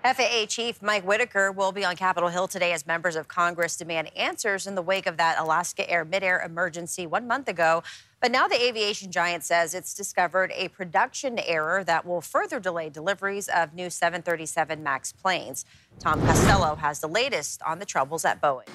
FAA 0.03 0.45
Chief 0.47 0.81
Mike 0.81 1.03
Whitaker 1.03 1.51
will 1.51 1.71
be 1.71 1.83
on 1.83 1.95
Capitol 1.95 2.29
Hill 2.29 2.47
today 2.47 2.71
as 2.71 2.85
members 2.85 3.15
of 3.15 3.27
Congress 3.27 3.75
demand 3.75 4.15
answers 4.15 4.67
in 4.67 4.75
the 4.75 4.81
wake 4.81 5.07
of 5.07 5.17
that 5.17 5.39
Alaska 5.39 5.89
Air 5.89 6.05
midair 6.05 6.41
emergency 6.41 7.07
one 7.07 7.27
month 7.27 7.47
ago. 7.47 7.83
But 8.21 8.31
now 8.31 8.47
the 8.47 8.61
aviation 8.61 9.11
giant 9.11 9.43
says 9.43 9.73
it's 9.73 9.93
discovered 9.93 10.51
a 10.55 10.69
production 10.69 11.39
error 11.39 11.83
that 11.83 12.05
will 12.05 12.21
further 12.21 12.59
delay 12.59 12.89
deliveries 12.89 13.47
of 13.49 13.73
new 13.73 13.89
737 13.89 14.81
MAX 14.81 15.11
planes. 15.11 15.65
Tom 15.99 16.21
Costello 16.25 16.75
has 16.75 16.99
the 16.99 17.07
latest 17.07 17.61
on 17.63 17.79
the 17.79 17.85
troubles 17.85 18.23
at 18.23 18.41
Boeing. 18.41 18.67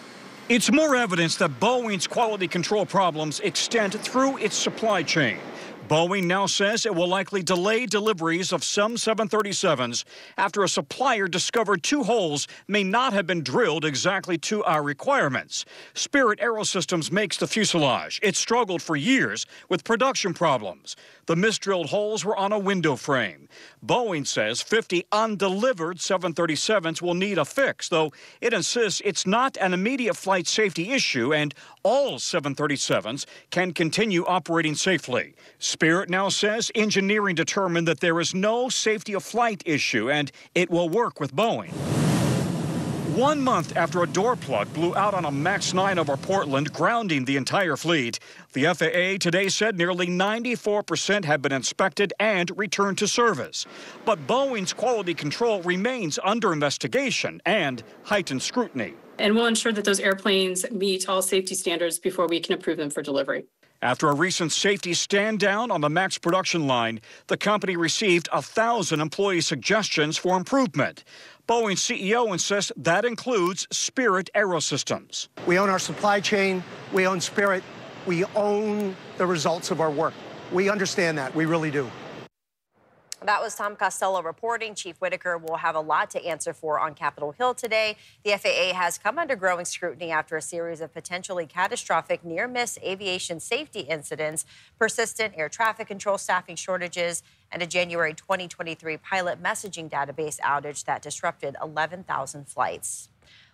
It's 0.48 0.72
more 0.72 0.96
evidence 0.96 1.36
that 1.36 1.60
Boeing's 1.60 2.06
quality 2.06 2.48
control 2.48 2.84
problems 2.84 3.40
extend 3.40 3.94
through 3.94 4.38
its 4.38 4.56
supply 4.56 5.02
chain. 5.02 5.38
Boeing 5.88 6.24
now 6.24 6.46
says 6.46 6.86
it 6.86 6.94
will 6.94 7.08
likely 7.08 7.42
delay 7.42 7.86
deliveries 7.86 8.52
of 8.52 8.62
some 8.62 8.94
737s 8.94 10.04
after 10.38 10.62
a 10.62 10.68
supplier 10.68 11.26
discovered 11.26 11.82
two 11.82 12.04
holes 12.04 12.46
may 12.68 12.84
not 12.84 13.12
have 13.12 13.26
been 13.26 13.42
drilled 13.42 13.84
exactly 13.84 14.38
to 14.38 14.62
our 14.64 14.82
requirements. 14.82 15.64
Spirit 15.92 16.38
Aerosystems 16.38 17.10
makes 17.10 17.36
the 17.36 17.48
fuselage. 17.48 18.20
It 18.22 18.36
struggled 18.36 18.80
for 18.80 18.96
years 18.96 19.44
with 19.68 19.84
production 19.84 20.32
problems. 20.34 20.96
The 21.26 21.36
misdrilled 21.36 21.86
holes 21.86 22.24
were 22.24 22.36
on 22.36 22.52
a 22.52 22.58
window 22.58 22.96
frame. 22.96 23.48
Boeing 23.84 24.26
says 24.26 24.62
50 24.62 25.04
undelivered 25.12 25.98
737s 25.98 27.02
will 27.02 27.14
need 27.14 27.38
a 27.38 27.44
fix, 27.44 27.88
though 27.88 28.12
it 28.40 28.52
insists 28.52 29.02
it's 29.04 29.26
not 29.26 29.56
an 29.58 29.74
immediate 29.74 30.16
flight 30.16 30.46
safety 30.46 30.92
issue 30.92 31.34
and 31.34 31.54
all 31.82 32.18
737s 32.18 33.26
can 33.50 33.72
continue 33.72 34.24
operating 34.24 34.74
safely. 34.74 35.34
Spirit 35.72 36.10
now 36.10 36.28
says 36.28 36.70
engineering 36.74 37.34
determined 37.34 37.88
that 37.88 38.00
there 38.00 38.20
is 38.20 38.34
no 38.34 38.68
safety 38.68 39.14
of 39.14 39.24
flight 39.24 39.62
issue 39.64 40.10
and 40.10 40.30
it 40.54 40.68
will 40.68 40.90
work 40.90 41.18
with 41.18 41.34
Boeing. 41.34 41.72
One 43.16 43.40
month 43.40 43.74
after 43.74 44.02
a 44.02 44.06
door 44.06 44.36
plug 44.36 44.70
blew 44.74 44.94
out 44.94 45.14
on 45.14 45.24
a 45.24 45.30
MAX 45.30 45.72
9 45.72 45.98
over 45.98 46.18
Portland, 46.18 46.74
grounding 46.74 47.24
the 47.24 47.38
entire 47.38 47.78
fleet, 47.78 48.18
the 48.52 48.64
FAA 48.64 49.16
today 49.18 49.48
said 49.48 49.78
nearly 49.78 50.08
94% 50.08 51.24
have 51.24 51.40
been 51.40 51.52
inspected 51.52 52.12
and 52.20 52.50
returned 52.54 52.98
to 52.98 53.08
service. 53.08 53.64
But 54.04 54.26
Boeing's 54.26 54.74
quality 54.74 55.14
control 55.14 55.62
remains 55.62 56.18
under 56.22 56.52
investigation 56.52 57.40
and 57.46 57.82
heightened 58.02 58.42
scrutiny. 58.42 58.92
And 59.18 59.34
we'll 59.34 59.46
ensure 59.46 59.72
that 59.72 59.86
those 59.86 60.00
airplanes 60.00 60.70
meet 60.70 61.08
all 61.08 61.22
safety 61.22 61.54
standards 61.54 61.98
before 61.98 62.26
we 62.28 62.40
can 62.40 62.52
approve 62.54 62.76
them 62.76 62.90
for 62.90 63.00
delivery. 63.00 63.46
After 63.82 64.08
a 64.08 64.14
recent 64.14 64.52
safety 64.52 64.94
stand 64.94 65.40
down 65.40 65.72
on 65.72 65.80
the 65.80 65.90
MAX 65.90 66.16
production 66.16 66.68
line, 66.68 67.00
the 67.26 67.36
company 67.36 67.76
received 67.76 68.28
a 68.32 68.40
thousand 68.40 69.00
employee 69.00 69.40
suggestions 69.40 70.16
for 70.16 70.36
improvement. 70.36 71.02
Boeing 71.48 71.74
CEO 71.74 72.32
insists 72.32 72.70
that 72.76 73.04
includes 73.04 73.66
Spirit 73.72 74.30
Aerosystems. 74.36 75.26
We 75.46 75.58
own 75.58 75.68
our 75.68 75.80
supply 75.80 76.20
chain, 76.20 76.62
we 76.92 77.08
own 77.08 77.20
Spirit, 77.20 77.64
we 78.06 78.24
own 78.36 78.94
the 79.18 79.26
results 79.26 79.72
of 79.72 79.80
our 79.80 79.90
work. 79.90 80.14
We 80.52 80.68
understand 80.68 81.18
that, 81.18 81.34
we 81.34 81.44
really 81.44 81.72
do. 81.72 81.90
That 83.24 83.40
was 83.40 83.54
Tom 83.54 83.76
Costello 83.76 84.20
reporting. 84.20 84.74
Chief 84.74 84.96
Whitaker 85.00 85.38
will 85.38 85.56
have 85.56 85.76
a 85.76 85.80
lot 85.80 86.10
to 86.10 86.24
answer 86.24 86.52
for 86.52 86.80
on 86.80 86.94
Capitol 86.94 87.30
Hill 87.32 87.54
today. 87.54 87.96
The 88.24 88.32
FAA 88.32 88.74
has 88.74 88.98
come 88.98 89.16
under 89.16 89.36
growing 89.36 89.64
scrutiny 89.64 90.10
after 90.10 90.36
a 90.36 90.42
series 90.42 90.80
of 90.80 90.92
potentially 90.92 91.46
catastrophic 91.46 92.24
near 92.24 92.48
miss 92.48 92.78
aviation 92.82 93.38
safety 93.38 93.80
incidents, 93.80 94.44
persistent 94.76 95.34
air 95.36 95.48
traffic 95.48 95.86
control 95.86 96.18
staffing 96.18 96.56
shortages, 96.56 97.22
and 97.52 97.62
a 97.62 97.66
January 97.66 98.12
2023 98.12 98.96
pilot 98.96 99.40
messaging 99.40 99.88
database 99.88 100.40
outage 100.40 100.84
that 100.86 101.00
disrupted 101.00 101.54
11,000 101.62 102.48
flights. 102.48 103.08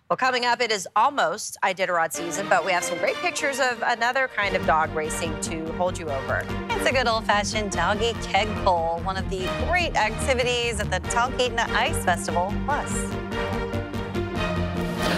Well, 0.09 0.17
coming 0.17 0.45
up, 0.45 0.61
it 0.61 0.71
is 0.71 0.87
almost 0.95 1.57
Iditarod 1.63 2.11
season, 2.13 2.49
but 2.49 2.65
we 2.65 2.71
have 2.71 2.83
some 2.83 2.97
great 2.97 3.17
pictures 3.17 3.59
of 3.59 3.83
another 3.85 4.27
kind 4.27 4.55
of 4.55 4.65
dog 4.65 4.95
racing 4.95 5.39
to 5.41 5.71
hold 5.73 5.99
you 5.99 6.09
over. 6.09 6.68
It's 6.79 6.89
a 6.89 6.93
good 6.93 7.07
old-fashioned 7.09 7.71
doggy 7.73 8.13
keg 8.23 8.47
pull, 8.63 9.01
one 9.03 9.17
of 9.17 9.29
the 9.29 9.49
great 9.67 9.97
activities 9.97 10.79
at 10.79 10.89
the 10.89 11.01
Talkeetna 11.09 11.69
Ice 11.71 12.05
Festival. 12.05 12.53
Plus, 12.63 12.89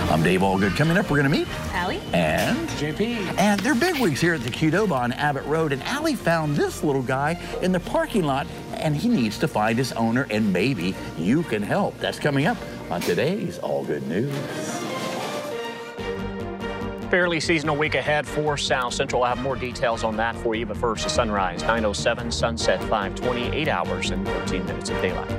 I'm 0.10 0.24
Dave 0.24 0.42
Allgood. 0.42 0.76
Coming 0.76 0.98
up, 0.98 1.12
we're 1.12 1.22
going 1.22 1.32
to 1.32 1.38
meet 1.38 1.48
Allie 1.72 2.02
and 2.14 2.68
JP. 2.70 3.38
And 3.38 3.60
they're 3.60 3.76
bigwigs 3.76 4.20
here 4.20 4.34
at 4.34 4.42
the 4.42 4.50
Qdoba 4.50 4.92
on 4.92 5.14
Abbott 5.14 5.46
Road. 5.46 5.72
And 5.72 5.84
Allie 5.84 6.16
found 6.16 6.56
this 6.56 6.84
little 6.84 7.04
guy 7.04 7.40
in 7.62 7.72
the 7.72 7.80
parking 7.80 8.24
lot, 8.24 8.48
and 8.74 8.96
he 8.96 9.08
needs 9.08 9.38
to 9.38 9.48
find 9.48 9.78
his 9.78 9.92
owner, 9.92 10.26
and 10.32 10.52
maybe 10.52 10.96
you 11.16 11.44
can 11.44 11.62
help. 11.62 11.96
That's 12.00 12.18
coming 12.18 12.48
up 12.48 12.58
on 12.90 13.02
today's 13.02 13.60
All 13.60 13.84
Good 13.84 14.08
News. 14.08 14.34
Fairly 17.12 17.42
seasonal 17.42 17.76
week 17.76 17.96
ahead 17.96 18.26
for 18.26 18.56
South 18.56 18.94
Central. 18.94 19.26
I'll 19.26 19.36
have 19.36 19.44
more 19.44 19.58
details 19.58 20.06
on 20.06 20.16
that 20.16 20.34
for 20.38 20.56
you, 20.56 20.66
but 20.66 20.78
first, 20.78 21.04
the 21.04 21.10
sunrise 21.10 21.60
907, 21.60 22.32
sunset 22.32 22.80
528 22.84 23.68
hours 23.68 24.12
and 24.12 24.26
13 24.26 24.66
minutes 24.66 24.92
of 24.92 25.02
daylight. 25.02 25.30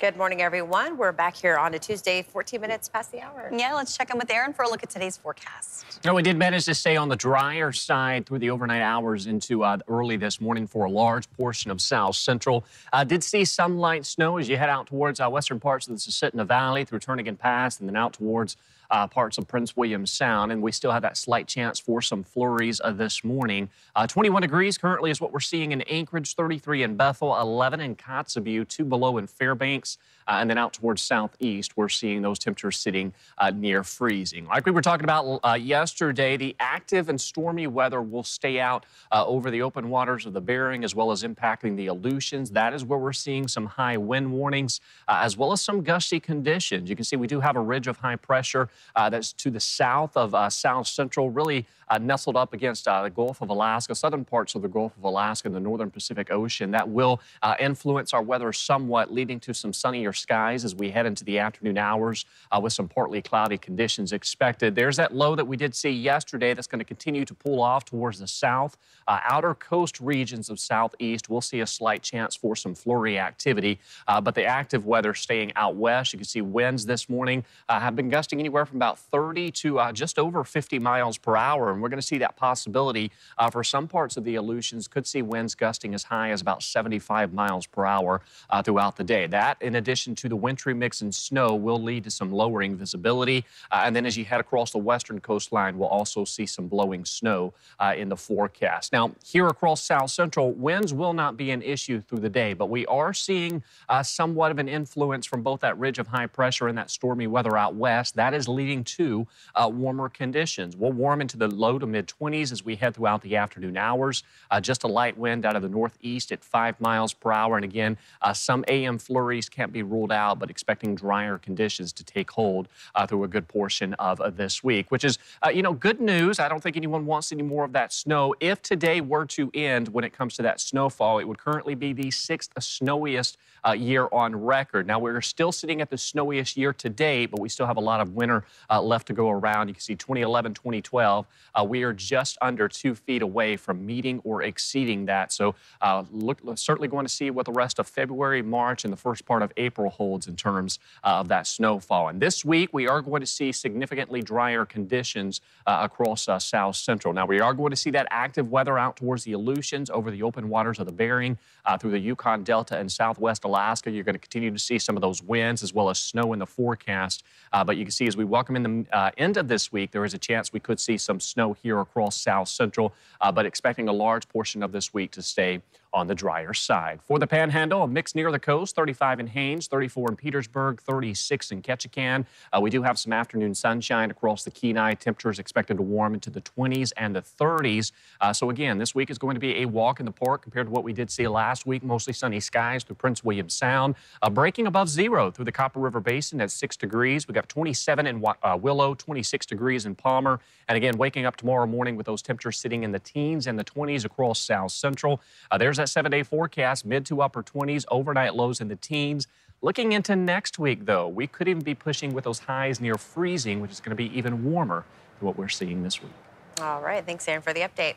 Good 0.00 0.16
morning, 0.16 0.42
everyone. 0.42 0.96
We're 0.96 1.12
back 1.12 1.36
here 1.36 1.56
on 1.56 1.72
a 1.74 1.78
Tuesday, 1.78 2.22
14 2.22 2.60
minutes 2.60 2.88
past 2.88 3.12
the 3.12 3.20
hour. 3.20 3.48
Yeah, 3.56 3.74
let's 3.74 3.96
check 3.96 4.10
in 4.10 4.18
with 4.18 4.28
Aaron 4.28 4.52
for 4.52 4.64
a 4.64 4.68
look 4.68 4.82
at 4.82 4.90
today's 4.90 5.16
forecast. 5.16 6.00
No, 6.04 6.14
we 6.14 6.22
did 6.22 6.36
manage 6.36 6.64
to 6.64 6.74
stay 6.74 6.96
on 6.96 7.08
the 7.08 7.16
drier 7.16 7.70
side 7.70 8.26
through 8.26 8.40
the 8.40 8.50
overnight 8.50 8.82
hours 8.82 9.28
into 9.28 9.62
uh, 9.62 9.78
early 9.86 10.16
this 10.16 10.40
morning 10.40 10.66
for 10.66 10.86
a 10.86 10.90
large 10.90 11.30
portion 11.30 11.70
of 11.70 11.80
South 11.80 12.16
Central. 12.16 12.64
Uh, 12.92 13.04
did 13.04 13.22
see 13.22 13.44
some 13.44 13.78
light 13.78 14.04
snow 14.04 14.38
as 14.38 14.48
you 14.48 14.56
head 14.56 14.68
out 14.68 14.88
towards 14.88 15.20
uh, 15.20 15.28
western 15.28 15.60
parts 15.60 15.86
of 15.86 15.94
the 15.94 16.00
Susitna 16.00 16.44
Valley 16.44 16.84
through 16.84 16.98
Turnagain 16.98 17.38
Pass 17.38 17.78
and 17.78 17.88
then 17.88 17.94
out 17.94 18.14
towards 18.14 18.56
uh, 18.90 19.06
parts 19.06 19.38
of 19.38 19.46
Prince 19.46 19.76
William 19.76 20.06
Sound, 20.06 20.52
and 20.52 20.62
we 20.62 20.72
still 20.72 20.92
have 20.92 21.02
that 21.02 21.16
slight 21.16 21.46
chance 21.46 21.78
for 21.78 22.00
some 22.00 22.22
flurries 22.22 22.80
uh, 22.82 22.90
this 22.90 23.22
morning. 23.22 23.68
Uh, 23.94 24.06
21 24.06 24.42
degrees 24.42 24.78
currently 24.78 25.10
is 25.10 25.20
what 25.20 25.32
we're 25.32 25.40
seeing 25.40 25.72
in 25.72 25.82
Anchorage, 25.82 26.34
33 26.34 26.82
in 26.82 26.96
Bethel, 26.96 27.38
11 27.38 27.80
in 27.80 27.96
Kotzebue, 27.96 28.66
2 28.68 28.84
below 28.84 29.18
in 29.18 29.26
Fairbanks, 29.26 29.98
and 30.28 30.50
then 30.50 30.58
out 30.58 30.72
towards 30.72 31.02
southeast, 31.02 31.76
we're 31.76 31.88
seeing 31.88 32.22
those 32.22 32.38
temperatures 32.38 32.78
sitting 32.78 33.12
uh, 33.38 33.50
near 33.50 33.82
freezing. 33.82 34.46
Like 34.46 34.66
we 34.66 34.72
were 34.72 34.82
talking 34.82 35.04
about 35.04 35.40
uh, 35.42 35.54
yesterday, 35.54 36.36
the 36.36 36.54
active 36.60 37.08
and 37.08 37.20
stormy 37.20 37.66
weather 37.66 38.02
will 38.02 38.24
stay 38.24 38.60
out 38.60 38.86
over 39.12 39.50
the 39.50 39.62
open 39.62 39.88
waters 39.88 40.26
of 40.26 40.32
the 40.32 40.40
Bering 40.40 40.84
as 40.84 40.94
well 40.94 41.10
as 41.10 41.22
impacting 41.22 41.76
the 41.76 41.86
Aleutians. 41.86 42.50
That 42.50 42.74
is 42.74 42.84
where 42.84 42.98
we're 42.98 43.12
seeing 43.12 43.48
some 43.48 43.66
high 43.66 43.96
wind 43.96 44.32
warnings 44.32 44.80
as 45.08 45.36
well 45.36 45.52
as 45.52 45.60
some 45.60 45.82
gusty 45.82 46.20
conditions. 46.20 46.90
You 46.90 46.96
can 46.96 47.04
see 47.04 47.16
we 47.16 47.26
do 47.26 47.40
have 47.40 47.56
a 47.56 47.60
ridge 47.60 47.86
of 47.86 47.96
high 47.98 48.16
pressure 48.16 48.68
uh, 48.94 49.08
that's 49.10 49.32
to 49.34 49.50
the 49.50 49.60
south 49.60 50.16
of 50.16 50.34
uh, 50.34 50.50
South 50.50 50.86
Central, 50.86 51.30
really 51.30 51.66
uh, 51.88 51.98
nestled 51.98 52.36
up 52.36 52.52
against 52.52 52.86
uh, 52.86 53.02
the 53.02 53.10
Gulf 53.10 53.40
of 53.40 53.50
Alaska, 53.50 53.94
southern 53.94 54.24
parts 54.24 54.54
of 54.54 54.62
the 54.62 54.68
Gulf 54.68 54.96
of 54.96 55.04
Alaska 55.04 55.48
and 55.48 55.54
the 55.54 55.60
northern 55.60 55.90
Pacific 55.90 56.30
Ocean. 56.30 56.70
That 56.70 56.88
will 56.88 57.20
uh, 57.42 57.54
influence 57.58 58.12
our 58.12 58.22
weather 58.22 58.52
somewhat, 58.52 59.12
leading 59.12 59.40
to 59.40 59.54
some 59.54 59.72
sunnier 59.72 60.12
skies 60.18 60.64
as 60.64 60.74
we 60.74 60.90
head 60.90 61.06
into 61.06 61.24
the 61.24 61.38
afternoon 61.38 61.78
hours 61.78 62.26
uh, 62.52 62.60
with 62.62 62.72
some 62.72 62.88
partly 62.88 63.22
cloudy 63.22 63.56
conditions 63.56 64.12
expected. 64.12 64.74
There's 64.74 64.96
that 64.96 65.14
low 65.14 65.34
that 65.34 65.46
we 65.46 65.56
did 65.56 65.74
see 65.74 65.90
yesterday 65.90 66.54
that's 66.54 66.66
going 66.66 66.80
to 66.80 66.84
continue 66.84 67.24
to 67.24 67.34
pull 67.34 67.62
off 67.62 67.84
towards 67.84 68.18
the 68.18 68.28
south. 68.28 68.76
Uh, 69.06 69.20
outer 69.24 69.54
coast 69.54 70.00
regions 70.00 70.50
of 70.50 70.60
southeast, 70.60 71.30
we'll 71.30 71.40
see 71.40 71.60
a 71.60 71.66
slight 71.66 72.02
chance 72.02 72.36
for 72.36 72.54
some 72.54 72.74
flurry 72.74 73.18
activity, 73.18 73.78
uh, 74.06 74.20
but 74.20 74.34
the 74.34 74.44
active 74.44 74.84
weather 74.84 75.14
staying 75.14 75.52
out 75.56 75.76
west. 75.76 76.12
You 76.12 76.18
can 76.18 76.26
see 76.26 76.40
winds 76.40 76.84
this 76.84 77.08
morning 77.08 77.44
have 77.68 77.96
been 77.96 78.08
gusting 78.08 78.38
anywhere 78.38 78.66
from 78.66 78.76
about 78.76 78.98
30 78.98 79.50
to 79.52 79.80
just 79.92 80.18
over 80.18 80.44
50 80.44 80.78
miles 80.78 81.16
per 81.16 81.36
hour 81.36 81.70
and 81.72 81.82
we're 81.82 81.88
going 81.88 82.00
to 82.00 82.06
see 82.06 82.18
that 82.18 82.36
possibility 82.36 83.10
uh, 83.38 83.50
for 83.50 83.62
some 83.62 83.86
parts 83.86 84.16
of 84.16 84.24
the 84.24 84.34
Aleutians. 84.34 84.88
Could 84.88 85.06
see 85.06 85.22
winds 85.22 85.54
gusting 85.54 85.94
as 85.94 86.04
high 86.04 86.30
as 86.30 86.40
about 86.40 86.62
75 86.62 87.32
miles 87.32 87.66
per 87.66 87.86
hour 87.86 88.20
uh, 88.50 88.62
throughout 88.62 88.96
the 88.96 89.04
day. 89.04 89.26
That, 89.26 89.60
in 89.60 89.76
addition 89.76 90.07
to 90.16 90.28
the 90.28 90.36
wintry 90.36 90.74
mix 90.74 91.00
and 91.00 91.14
snow, 91.14 91.54
will 91.54 91.82
lead 91.82 92.04
to 92.04 92.10
some 92.10 92.32
lowering 92.32 92.76
visibility. 92.76 93.44
Uh, 93.70 93.82
and 93.84 93.94
then 93.94 94.06
as 94.06 94.16
you 94.16 94.24
head 94.24 94.40
across 94.40 94.70
the 94.70 94.78
western 94.78 95.20
coastline, 95.20 95.78
we'll 95.78 95.88
also 95.88 96.24
see 96.24 96.46
some 96.46 96.68
blowing 96.68 97.04
snow 97.04 97.52
uh, 97.78 97.94
in 97.96 98.08
the 98.08 98.16
forecast. 98.16 98.92
Now, 98.92 99.12
here 99.24 99.46
across 99.46 99.82
South 99.82 100.10
Central, 100.10 100.52
winds 100.52 100.92
will 100.92 101.12
not 101.12 101.36
be 101.36 101.50
an 101.50 101.62
issue 101.62 102.00
through 102.00 102.20
the 102.20 102.28
day, 102.28 102.52
but 102.52 102.66
we 102.66 102.86
are 102.86 103.12
seeing 103.12 103.62
uh, 103.88 104.02
somewhat 104.02 104.50
of 104.50 104.58
an 104.58 104.68
influence 104.68 105.26
from 105.26 105.42
both 105.42 105.60
that 105.60 105.78
ridge 105.78 105.98
of 105.98 106.06
high 106.06 106.26
pressure 106.26 106.68
and 106.68 106.78
that 106.78 106.90
stormy 106.90 107.26
weather 107.26 107.56
out 107.56 107.74
west. 107.74 108.16
That 108.16 108.34
is 108.34 108.48
leading 108.48 108.84
to 108.84 109.26
uh, 109.54 109.70
warmer 109.72 110.08
conditions. 110.08 110.76
We'll 110.76 110.92
warm 110.92 111.20
into 111.20 111.36
the 111.36 111.48
low 111.48 111.78
to 111.78 111.86
mid 111.86 112.06
20s 112.06 112.52
as 112.52 112.64
we 112.64 112.76
head 112.76 112.94
throughout 112.94 113.22
the 113.22 113.36
afternoon 113.36 113.76
hours. 113.76 114.22
Uh, 114.50 114.60
just 114.60 114.84
a 114.84 114.88
light 114.88 115.16
wind 115.16 115.44
out 115.44 115.56
of 115.56 115.62
the 115.62 115.68
northeast 115.68 116.32
at 116.32 116.42
5 116.44 116.80
miles 116.80 117.12
per 117.12 117.32
hour. 117.32 117.56
And 117.56 117.64
again, 117.64 117.96
uh, 118.22 118.32
some 118.32 118.64
AM 118.68 118.98
flurries 118.98 119.48
can't 119.48 119.72
be 119.72 119.82
ruled 119.90 120.12
out, 120.12 120.38
but 120.38 120.50
expecting 120.50 120.94
drier 120.94 121.38
conditions 121.38 121.92
to 121.94 122.04
take 122.04 122.30
hold 122.30 122.68
uh, 122.94 123.06
through 123.06 123.24
a 123.24 123.28
good 123.28 123.48
portion 123.48 123.94
of 123.94 124.36
this 124.36 124.62
week, 124.62 124.90
which 124.90 125.04
is, 125.04 125.18
uh, 125.44 125.50
you 125.50 125.62
know, 125.62 125.72
good 125.72 126.00
news. 126.00 126.38
I 126.38 126.48
don't 126.48 126.62
think 126.62 126.76
anyone 126.76 127.06
wants 127.06 127.32
any 127.32 127.42
more 127.42 127.64
of 127.64 127.72
that 127.72 127.92
snow. 127.92 128.34
If 128.40 128.62
today 128.62 129.00
were 129.00 129.26
to 129.26 129.50
end 129.54 129.88
when 129.88 130.04
it 130.04 130.12
comes 130.12 130.34
to 130.36 130.42
that 130.42 130.60
snowfall, 130.60 131.18
it 131.18 131.24
would 131.24 131.38
currently 131.38 131.74
be 131.74 131.92
the 131.92 132.10
sixth 132.10 132.52
snowiest 132.58 133.36
uh, 133.66 133.72
year 133.72 134.08
on 134.12 134.34
record. 134.36 134.86
Now, 134.86 134.98
we're 134.98 135.20
still 135.20 135.52
sitting 135.52 135.80
at 135.80 135.90
the 135.90 135.98
snowiest 135.98 136.56
year 136.56 136.72
to 136.74 136.88
date, 136.88 137.30
but 137.30 137.40
we 137.40 137.48
still 137.48 137.66
have 137.66 137.76
a 137.76 137.80
lot 137.80 138.00
of 138.00 138.14
winter 138.14 138.44
uh, 138.70 138.80
left 138.80 139.06
to 139.08 139.12
go 139.12 139.30
around. 139.30 139.68
You 139.68 139.74
can 139.74 139.80
see 139.80 139.94
2011, 139.96 140.54
2012, 140.54 141.26
uh, 141.54 141.64
we 141.64 141.82
are 141.82 141.92
just 141.92 142.38
under 142.40 142.68
two 142.68 142.94
feet 142.94 143.22
away 143.22 143.56
from 143.56 143.84
meeting 143.84 144.20
or 144.24 144.42
exceeding 144.42 145.06
that. 145.06 145.32
So, 145.32 145.54
uh, 145.80 146.04
look, 146.10 146.40
certainly 146.56 146.88
going 146.88 147.06
to 147.06 147.12
see 147.12 147.30
what 147.30 147.46
the 147.46 147.52
rest 147.52 147.78
of 147.78 147.86
February, 147.86 148.42
March, 148.42 148.84
and 148.84 148.92
the 148.92 148.96
first 148.96 149.24
part 149.24 149.42
of 149.42 149.52
April 149.56 149.77
holds 149.86 150.26
in 150.26 150.34
terms 150.34 150.80
uh, 151.04 151.20
of 151.20 151.28
that 151.28 151.46
snowfall. 151.46 152.08
And 152.08 152.20
this 152.20 152.44
week, 152.44 152.70
we 152.72 152.88
are 152.88 153.00
going 153.00 153.20
to 153.20 153.26
see 153.26 153.52
significantly 153.52 154.20
drier 154.20 154.64
conditions 154.64 155.40
uh, 155.66 155.78
across 155.82 156.28
South 156.44 156.76
Central. 156.76 157.14
Now, 157.14 157.26
we 157.26 157.40
are 157.40 157.54
going 157.54 157.70
to 157.70 157.76
see 157.76 157.90
that 157.90 158.08
active 158.10 158.50
weather 158.50 158.78
out 158.78 158.96
towards 158.96 159.24
the 159.24 159.32
Aleutians 159.32 159.90
over 159.90 160.10
the 160.10 160.22
open 160.22 160.48
waters 160.48 160.80
of 160.80 160.86
the 160.86 160.92
Bering 160.92 161.38
through 161.78 161.90
the 161.90 161.98
Yukon 161.98 162.44
Delta 162.44 162.78
and 162.78 162.90
Southwest 162.90 163.44
Alaska. 163.44 163.90
You're 163.90 164.04
going 164.04 164.14
to 164.14 164.18
continue 164.18 164.50
to 164.50 164.58
see 164.58 164.78
some 164.78 164.96
of 164.96 165.02
those 165.02 165.22
winds 165.22 165.62
as 165.62 165.74
well 165.74 165.90
as 165.90 165.98
snow 165.98 166.32
in 166.32 166.38
the 166.38 166.46
forecast. 166.46 167.22
Uh, 167.52 167.62
but 167.64 167.76
you 167.76 167.84
can 167.84 167.92
see 167.92 168.06
as 168.06 168.16
we 168.16 168.24
welcome 168.24 168.56
in 168.56 168.62
the 168.62 168.96
uh, 168.96 169.10
end 169.18 169.36
of 169.36 169.48
this 169.48 169.70
week, 169.70 169.90
there 169.90 170.04
is 170.04 170.14
a 170.14 170.18
chance 170.18 170.52
we 170.52 170.60
could 170.60 170.80
see 170.80 170.96
some 170.96 171.20
snow 171.20 171.52
here 171.52 171.78
across 171.80 172.16
South 172.16 172.48
Central, 172.48 172.94
uh, 173.20 173.30
but 173.30 173.46
expecting 173.46 173.88
a 173.88 173.92
large 173.92 174.28
portion 174.28 174.62
of 174.62 174.72
this 174.72 174.94
week 174.94 175.10
to 175.12 175.22
stay 175.22 175.60
on 175.92 176.06
the 176.06 176.14
drier 176.14 176.54
side. 176.54 177.00
For 177.02 177.18
the 177.18 177.26
Panhandle, 177.26 177.82
a 177.82 177.88
mix 177.88 178.14
near 178.14 178.30
the 178.30 178.38
coast, 178.38 178.76
35 178.76 179.20
in 179.20 179.26
Haines, 179.26 179.66
34 179.68 180.10
in 180.10 180.16
Petersburg, 180.16 180.80
36 180.80 181.50
in 181.50 181.62
Ketchikan. 181.62 182.26
Uh, 182.52 182.60
we 182.60 182.70
do 182.70 182.82
have 182.82 182.98
some 182.98 183.12
afternoon 183.12 183.54
sunshine 183.54 184.10
across 184.10 184.44
the 184.44 184.50
Kenai. 184.50 184.94
Temperatures 184.94 185.38
expected 185.38 185.76
to 185.76 185.82
warm 185.82 186.14
into 186.14 186.30
the 186.30 186.40
20s 186.42 186.92
and 186.96 187.16
the 187.16 187.22
30s. 187.22 187.92
Uh, 188.20 188.32
so 188.32 188.50
again, 188.50 188.78
this 188.78 188.94
week 188.94 189.10
is 189.10 189.18
going 189.18 189.34
to 189.34 189.40
be 189.40 189.62
a 189.62 189.66
walk 189.66 190.00
in 190.00 190.06
the 190.06 190.12
park 190.12 190.42
compared 190.42 190.66
to 190.66 190.70
what 190.70 190.84
we 190.84 190.92
did 190.92 191.10
see 191.10 191.26
last 191.26 191.66
week. 191.66 191.82
Mostly 191.82 192.12
sunny 192.12 192.40
skies 192.40 192.84
through 192.84 192.96
Prince 192.96 193.24
William 193.24 193.48
Sound, 193.48 193.94
uh, 194.22 194.30
breaking 194.30 194.66
above 194.66 194.88
zero 194.88 195.30
through 195.30 195.46
the 195.46 195.52
Copper 195.52 195.80
River 195.80 196.00
Basin 196.00 196.40
at 196.40 196.50
6 196.50 196.76
degrees. 196.76 197.26
We 197.26 197.34
got 197.34 197.48
27 197.48 198.06
in 198.06 198.22
uh, 198.42 198.58
Willow, 198.60 198.94
26 198.94 199.46
degrees 199.46 199.86
in 199.86 199.94
Palmer. 199.94 200.40
And 200.68 200.76
again, 200.76 200.98
waking 200.98 201.24
up 201.24 201.36
tomorrow 201.36 201.66
morning 201.66 201.96
with 201.96 202.06
those 202.06 202.20
temperatures 202.20 202.58
sitting 202.58 202.82
in 202.82 202.92
the 202.92 202.98
teens 202.98 203.46
and 203.46 203.58
the 203.58 203.64
20s 203.64 204.04
across 204.04 204.38
South 204.38 204.70
Central. 204.70 205.20
Uh, 205.50 205.56
there's 205.56 205.77
that 205.78 205.88
seven 205.88 206.10
day 206.10 206.22
forecast, 206.22 206.84
mid 206.84 207.06
to 207.06 207.22
upper 207.22 207.42
20s, 207.42 207.84
overnight 207.90 208.34
lows 208.34 208.60
in 208.60 208.68
the 208.68 208.76
teens. 208.76 209.26
Looking 209.60 209.92
into 209.92 210.14
next 210.14 210.58
week, 210.58 210.84
though, 210.84 211.08
we 211.08 211.26
could 211.26 211.48
even 211.48 211.62
be 211.62 211.74
pushing 211.74 212.14
with 212.14 212.24
those 212.24 212.40
highs 212.40 212.80
near 212.80 212.94
freezing, 212.94 213.60
which 213.60 213.72
is 213.72 213.80
going 213.80 213.90
to 213.90 213.96
be 213.96 214.16
even 214.16 214.44
warmer 214.44 214.84
than 215.18 215.26
what 215.26 215.36
we're 215.36 215.48
seeing 215.48 215.82
this 215.82 216.00
week. 216.00 216.12
All 216.60 216.80
right. 216.80 217.04
Thanks, 217.04 217.26
Aaron, 217.26 217.42
for 217.42 217.52
the 217.52 217.60
update. 217.60 217.96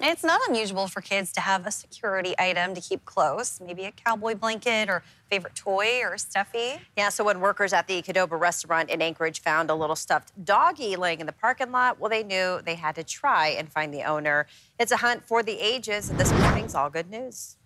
It's 0.00 0.22
not 0.22 0.40
unusual 0.48 0.86
for 0.86 1.00
kids 1.00 1.32
to 1.32 1.40
have 1.40 1.66
a 1.66 1.72
security 1.72 2.32
item 2.38 2.72
to 2.74 2.80
keep 2.80 3.04
close, 3.04 3.60
maybe 3.60 3.84
a 3.84 3.90
cowboy 3.90 4.36
blanket 4.36 4.88
or 4.88 5.02
favorite 5.28 5.56
toy 5.56 6.02
or 6.04 6.16
stuffy. 6.16 6.74
Yeah, 6.96 7.08
so 7.08 7.24
when 7.24 7.40
workers 7.40 7.72
at 7.72 7.88
the 7.88 8.00
Qdoba 8.00 8.38
restaurant 8.38 8.90
in 8.90 9.02
Anchorage 9.02 9.40
found 9.40 9.70
a 9.70 9.74
little 9.74 9.96
stuffed 9.96 10.32
doggy 10.44 10.94
laying 10.94 11.18
in 11.18 11.26
the 11.26 11.32
parking 11.32 11.72
lot, 11.72 11.98
well, 11.98 12.08
they 12.08 12.22
knew 12.22 12.60
they 12.64 12.76
had 12.76 12.94
to 12.94 13.02
try 13.02 13.48
and 13.48 13.68
find 13.68 13.92
the 13.92 14.04
owner. 14.04 14.46
It's 14.78 14.92
a 14.92 14.98
hunt 14.98 15.24
for 15.24 15.42
the 15.42 15.58
ages, 15.58 16.10
and 16.10 16.20
this 16.20 16.32
morning's 16.32 16.76
all 16.76 16.90
good 16.90 17.10
news. 17.10 17.56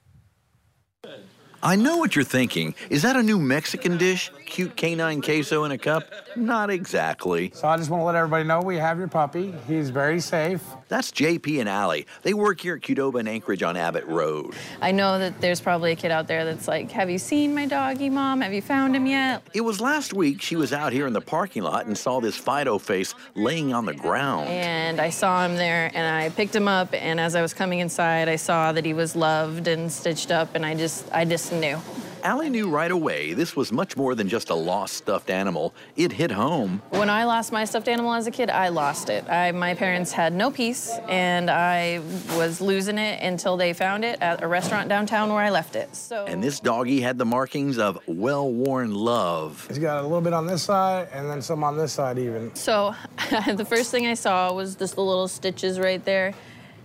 I 1.63 1.77
know 1.77 1.99
what 1.99 2.17
you're 2.17 2.25
thinking. 2.25 2.75
Is 2.91 3.03
that 3.03 3.15
a 3.15 3.23
new 3.23 3.39
Mexican 3.39 3.97
dish? 3.99 4.33
Cute 4.47 4.75
canine 4.75 5.21
queso 5.21 5.65
in 5.65 5.71
a 5.71 5.79
cup? 5.79 6.03
Not 6.35 6.71
exactly. 6.71 7.53
So 7.55 7.69
I 7.69 7.77
just 7.77 7.89
want 7.89 8.01
to 8.01 8.05
let 8.05 8.17
everybody 8.17 8.43
know 8.43 8.61
we 8.61 8.79
have 8.79 8.99
your 8.99 9.07
puppy. 9.07 9.55
He's 9.69 9.91
very 9.91 10.19
safe. 10.19 10.63
That's 10.93 11.11
JP 11.11 11.59
and 11.61 11.71
Allie. 11.71 12.07
They 12.21 12.35
work 12.35 12.61
here 12.61 12.75
at 12.75 12.83
Qdoba 12.83 13.21
and 13.21 13.27
Anchorage 13.27 13.63
on 13.63 13.79
Abbott 13.79 14.05
Road. 14.05 14.55
I 14.83 14.93
know 14.93 15.19
that 15.19 15.41
there's 15.41 15.59
probably 15.59 15.93
a 15.93 15.97
kid 15.97 16.11
out 16.11 16.27
there 16.27 16.45
that's 16.45 16.69
like, 16.69 16.91
Have 16.91 17.09
you 17.09 17.17
seen 17.17 17.55
my 17.55 17.65
doggy, 17.65 18.11
Mom? 18.11 18.43
Have 18.43 18.53
you 18.53 18.61
found 18.61 18.95
him 18.95 19.07
yet? 19.07 19.43
It 19.55 19.63
was 19.63 19.81
last 19.81 20.13
week 20.13 20.43
she 20.43 20.55
was 20.55 20.71
out 20.71 20.93
here 20.93 21.07
in 21.07 21.15
the 21.15 21.23
parking 21.23 21.63
lot 21.63 21.87
and 21.87 21.97
saw 21.97 22.21
this 22.21 22.37
Fido 22.37 22.77
face 22.77 23.15
laying 23.35 23.73
on 23.73 23.87
the 23.87 23.95
ground. 23.95 24.51
And 24.51 25.01
I 25.01 25.09
saw 25.09 25.47
him 25.47 25.57
there 25.57 25.91
and 25.95 26.15
I 26.15 26.29
picked 26.29 26.55
him 26.55 26.69
up. 26.69 26.93
And 26.93 27.19
as 27.19 27.35
I 27.35 27.41
was 27.41 27.55
coming 27.55 27.79
inside, 27.79 28.29
I 28.29 28.37
saw 28.37 28.73
that 28.73 28.85
he 28.85 28.93
was 28.93 29.17
loved 29.17 29.69
and 29.69 29.91
stitched 29.91 30.31
up. 30.31 30.55
And 30.55 30.67
I 30.67 30.75
just, 30.75 31.11
I 31.11 31.25
just 31.25 31.55
knew. 31.55 31.81
Allie 32.23 32.51
knew 32.51 32.69
right 32.69 32.91
away 32.91 33.33
this 33.33 33.57
was 33.57 33.73
much 33.73 33.97
more 33.97 34.15
than 34.15 34.29
just 34.29 34.51
a 34.51 34.55
lost 34.55 34.95
stuffed 34.95 35.29
animal. 35.29 35.75
It 35.97 36.13
hit 36.13 36.31
home. 36.31 36.81
When 36.91 37.11
I 37.11 37.25
lost 37.25 37.51
my 37.51 37.65
stuffed 37.65 37.89
animal 37.89 38.15
as 38.15 38.29
a 38.29 38.31
kid, 38.31 38.49
I 38.49 38.69
lost 38.69 39.09
it. 39.09 39.29
I, 39.29 39.51
my 39.51 39.75
parents 39.75 40.13
had 40.13 40.33
no 40.33 40.51
peace, 40.51 40.93
and 41.09 41.51
I 41.51 42.01
was 42.37 42.61
losing 42.61 42.97
it 42.99 43.21
until 43.23 43.57
they 43.57 43.73
found 43.73 44.05
it 44.05 44.21
at 44.21 44.43
a 44.43 44.47
restaurant 44.47 44.89
downtown 44.89 45.33
where 45.33 45.43
I 45.43 45.51
left 45.51 45.75
it. 45.75 45.95
So. 45.97 46.25
And 46.27 46.43
this 46.43 46.61
doggy 46.61 47.01
had 47.01 47.19
the 47.19 47.25
markings 47.25 47.79
of 47.79 47.99
well-worn 48.07 48.95
love. 48.95 49.67
He's 49.67 49.79
got 49.79 49.99
a 49.99 50.03
little 50.03 50.21
bit 50.21 50.33
on 50.33 50.47
this 50.47 50.63
side, 50.63 51.09
and 51.13 51.29
then 51.29 51.43
some 51.43 51.65
on 51.65 51.77
this 51.77 51.93
side 51.93 52.19
even. 52.19 52.55
So 52.55 52.95
the 53.53 53.65
first 53.65 53.91
thing 53.91 54.07
I 54.07 54.15
saw 54.15 54.53
was 54.53 54.77
just 54.77 54.95
the 54.95 55.03
little 55.03 55.29
stitches 55.29 55.81
right 55.81 56.05
there 56.05 56.35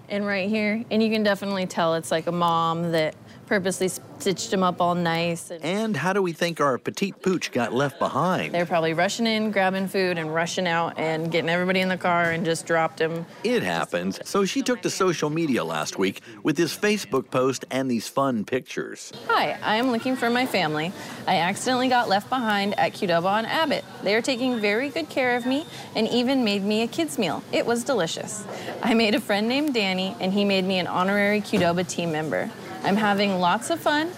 and 0.10 0.26
right 0.26 0.50
here, 0.50 0.84
and 0.90 1.04
you 1.04 1.12
can 1.12 1.22
definitely 1.22 1.68
tell 1.68 1.94
it's 1.94 2.10
like 2.10 2.26
a 2.26 2.32
mom 2.32 2.92
that 2.94 3.14
purposely 3.48 3.88
stitched 3.88 4.52
him 4.52 4.62
up 4.62 4.82
all 4.82 4.94
nice. 4.94 5.50
And, 5.50 5.64
and, 5.64 5.98
how 5.98 6.14
do 6.14 6.22
we 6.22 6.34
think 6.34 6.60
our 6.60 6.78
petite 6.78 7.22
pooch 7.22 7.52
got 7.52 7.74
left 7.74 7.98
behind? 7.98 8.54
They're 8.54 8.66
probably 8.66 8.94
rushing 8.94 9.26
in, 9.26 9.52
grabbing 9.52 9.88
food, 9.88 10.18
and 10.18 10.34
rushing 10.34 10.68
out 10.68 11.00
and 11.00 11.32
getting 11.32 11.50
everybody 11.50 11.80
in 11.80 11.90
the 11.90 11.98
car 11.98 12.32
and 12.32 12.46
just 12.46 12.66
dropped 12.66 13.00
him. 13.00 13.26
It 13.44 13.64
happens. 13.64 14.20
So 14.26 14.46
she 14.46 14.62
took 14.62 14.82
to 14.82 14.90
social 14.90 15.30
media 15.30 15.64
last 15.64 15.98
week 15.98 16.22
with 16.44 16.58
this 16.58 16.78
Facebook 16.78 17.32
post 17.32 17.66
and 17.72 17.90
these 17.90 18.08
fun 18.08 18.44
pictures. 18.44 19.12
Hi, 19.28 19.58
I 19.64 19.78
am 19.78 19.92
looking 19.92 20.16
for 20.16 20.30
my 20.30 20.46
family. 20.46 20.92
I 21.26 21.38
accidentally 21.38 21.88
got 21.88 22.10
left 22.10 22.30
behind 22.30 22.78
at 22.78 22.94
Qdoba 22.94 23.26
on 23.26 23.46
Abbott. 23.46 23.86
They 24.04 24.16
are 24.16 24.22
taking 24.22 24.60
very 24.60 24.90
good 24.90 25.10
care 25.10 25.36
of 25.36 25.46
me 25.46 25.66
and 25.96 26.08
even 26.10 26.44
made 26.44 26.64
me 26.64 26.82
a 26.84 26.88
kids 26.88 27.18
meal. 27.18 27.44
It 27.52 27.66
was 27.66 27.84
delicious. 27.84 28.46
I 28.84 28.94
made 28.94 29.16
a 29.16 29.22
friend 29.22 29.48
named 29.48 29.74
Danny, 29.74 30.16
and 30.20 30.34
he 30.34 30.44
made 30.46 30.66
me 30.66 30.80
an 30.80 30.88
honorary 30.88 31.42
Qdoba 31.42 31.88
team 31.88 32.12
member. 32.12 32.50
I'm 32.84 32.96
having 32.96 33.40
lots 33.40 33.70
of 33.70 33.80
fun. 33.80 34.12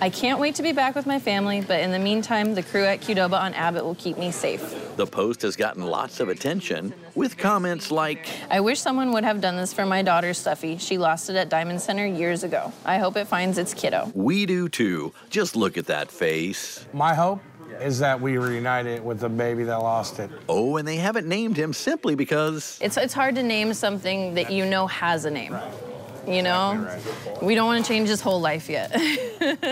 I 0.00 0.10
can't 0.10 0.40
wait 0.40 0.56
to 0.56 0.62
be 0.62 0.72
back 0.72 0.96
with 0.96 1.06
my 1.06 1.18
family, 1.18 1.60
but 1.60 1.80
in 1.80 1.92
the 1.92 1.98
meantime, 1.98 2.54
the 2.54 2.62
crew 2.62 2.84
at 2.84 3.00
Qdoba 3.00 3.40
on 3.40 3.54
Abbott 3.54 3.84
will 3.84 3.94
keep 3.94 4.18
me 4.18 4.32
safe. 4.32 4.96
The 4.96 5.06
post 5.06 5.42
has 5.42 5.56
gotten 5.56 5.84
lots 5.84 6.20
of 6.20 6.28
attention 6.28 6.92
with 7.14 7.38
comments 7.38 7.90
like 7.90 8.28
I 8.50 8.60
wish 8.60 8.80
someone 8.80 9.12
would 9.12 9.24
have 9.24 9.40
done 9.40 9.56
this 9.56 9.72
for 9.72 9.86
my 9.86 10.02
daughter 10.02 10.34
Stuffy. 10.34 10.78
She 10.78 10.98
lost 10.98 11.30
it 11.30 11.36
at 11.36 11.48
Dimond 11.48 11.80
Center 11.80 12.06
years 12.06 12.42
ago. 12.42 12.72
I 12.84 12.98
hope 12.98 13.16
it 13.16 13.26
finds 13.28 13.56
its 13.56 13.72
kiddo. 13.72 14.10
We 14.14 14.46
do 14.46 14.68
too. 14.68 15.12
Just 15.30 15.56
look 15.56 15.78
at 15.78 15.86
that 15.86 16.10
face. 16.10 16.86
My 16.92 17.14
hope 17.14 17.40
is 17.80 17.98
that 18.00 18.20
we 18.20 18.36
reunite 18.36 18.86
it 18.86 19.02
with 19.02 19.20
the 19.20 19.28
baby 19.28 19.64
that 19.64 19.76
lost 19.76 20.18
it. 20.18 20.30
Oh, 20.48 20.76
and 20.76 20.86
they 20.86 20.96
haven't 20.96 21.26
named 21.26 21.56
him 21.56 21.72
simply 21.72 22.14
because 22.14 22.78
it's 22.80 22.96
it's 22.96 23.14
hard 23.14 23.36
to 23.36 23.42
name 23.42 23.72
something 23.74 24.34
that 24.34 24.50
you 24.50 24.66
know 24.66 24.86
has 24.88 25.24
a 25.24 25.30
name. 25.30 25.54
Right 25.54 25.93
you 26.26 26.42
know? 26.42 26.98
We 27.42 27.54
don't 27.54 27.66
want 27.66 27.84
to 27.84 27.88
change 27.88 28.08
his 28.08 28.20
whole 28.20 28.40
life 28.40 28.68
yet. 28.68 28.94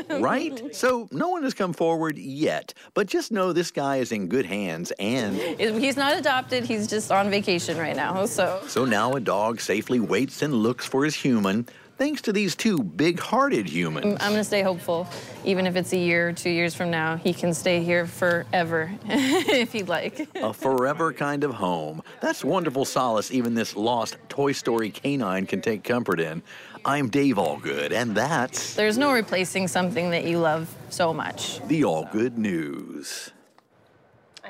right? 0.10 0.74
So 0.74 1.08
no 1.10 1.28
one 1.28 1.42
has 1.42 1.54
come 1.54 1.72
forward 1.72 2.18
yet, 2.18 2.74
but 2.94 3.06
just 3.06 3.32
know 3.32 3.52
this 3.52 3.70
guy 3.70 3.96
is 3.96 4.12
in 4.12 4.28
good 4.28 4.46
hands 4.46 4.92
and. 4.98 5.36
He's 5.36 5.96
not 5.96 6.16
adopted, 6.16 6.64
he's 6.64 6.86
just 6.86 7.10
on 7.10 7.30
vacation 7.30 7.78
right 7.78 7.96
now, 7.96 8.26
so. 8.26 8.62
So 8.66 8.84
now 8.84 9.12
a 9.12 9.20
dog 9.20 9.60
safely 9.60 10.00
waits 10.00 10.42
and 10.42 10.54
looks 10.54 10.86
for 10.86 11.04
his 11.04 11.14
human 11.14 11.66
thanks 12.02 12.20
to 12.20 12.32
these 12.32 12.56
two 12.56 12.82
big-hearted 12.82 13.68
humans. 13.68 14.16
I'm, 14.18 14.34
to 14.34 14.42
stay 14.42 14.62
hopeful. 14.62 15.06
Even 15.44 15.68
if 15.68 15.76
it's 15.76 15.92
a 15.92 15.96
year 15.96 16.30
or 16.30 16.32
two 16.32 16.50
years 16.50 16.74
from 16.74 16.90
now, 16.90 17.14
he 17.14 17.32
can 17.32 17.54
stay 17.54 17.80
here 17.80 18.08
forever 18.08 18.92
if 19.06 19.70
he'd 19.70 19.86
like. 19.86 20.28
a 20.34 20.52
forever 20.52 21.12
kind 21.12 21.44
of 21.44 21.54
home. 21.54 22.02
That's 22.20 22.44
wonderful 22.44 22.84
solace 22.84 23.30
even 23.30 23.54
this 23.54 23.76
lost 23.76 24.16
Toy 24.28 24.50
Story 24.50 24.90
canine 24.90 25.46
can 25.46 25.60
take 25.60 25.84
comfort 25.84 26.18
in. 26.18 26.42
I'm 26.84 27.08
Dave 27.08 27.36
Allgood, 27.36 27.92
and 27.92 28.16
that's... 28.16 28.74
There's 28.74 28.98
no 28.98 29.12
replacing 29.12 29.68
something 29.68 30.10
that 30.10 30.24
you 30.24 30.40
love 30.40 30.74
so 30.90 31.14
much. 31.14 31.64
The 31.68 31.82
Allgood 31.82 32.36
News. 32.36 33.30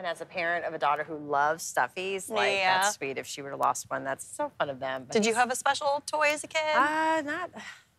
And 0.02 0.08
as 0.08 0.20
a 0.20 0.26
parent 0.26 0.64
of 0.64 0.74
a 0.74 0.78
daughter 0.78 1.04
who 1.04 1.16
loves 1.16 1.62
stuffies, 1.62 2.28
like 2.28 2.54
yeah. 2.54 2.80
that's 2.80 2.96
sweet. 2.96 3.18
If 3.18 3.26
she 3.28 3.40
would 3.40 3.52
have 3.52 3.60
lost 3.60 3.88
one, 3.88 4.02
that's 4.02 4.26
so 4.26 4.50
fun 4.58 4.68
of 4.68 4.80
them. 4.80 5.04
But 5.06 5.12
Did 5.12 5.24
you 5.24 5.32
have 5.36 5.48
a 5.48 5.54
special 5.54 6.02
toy 6.04 6.30
as 6.32 6.42
a 6.42 6.48
kid? 6.48 6.58
Uh, 6.74 7.22
not, 7.22 7.50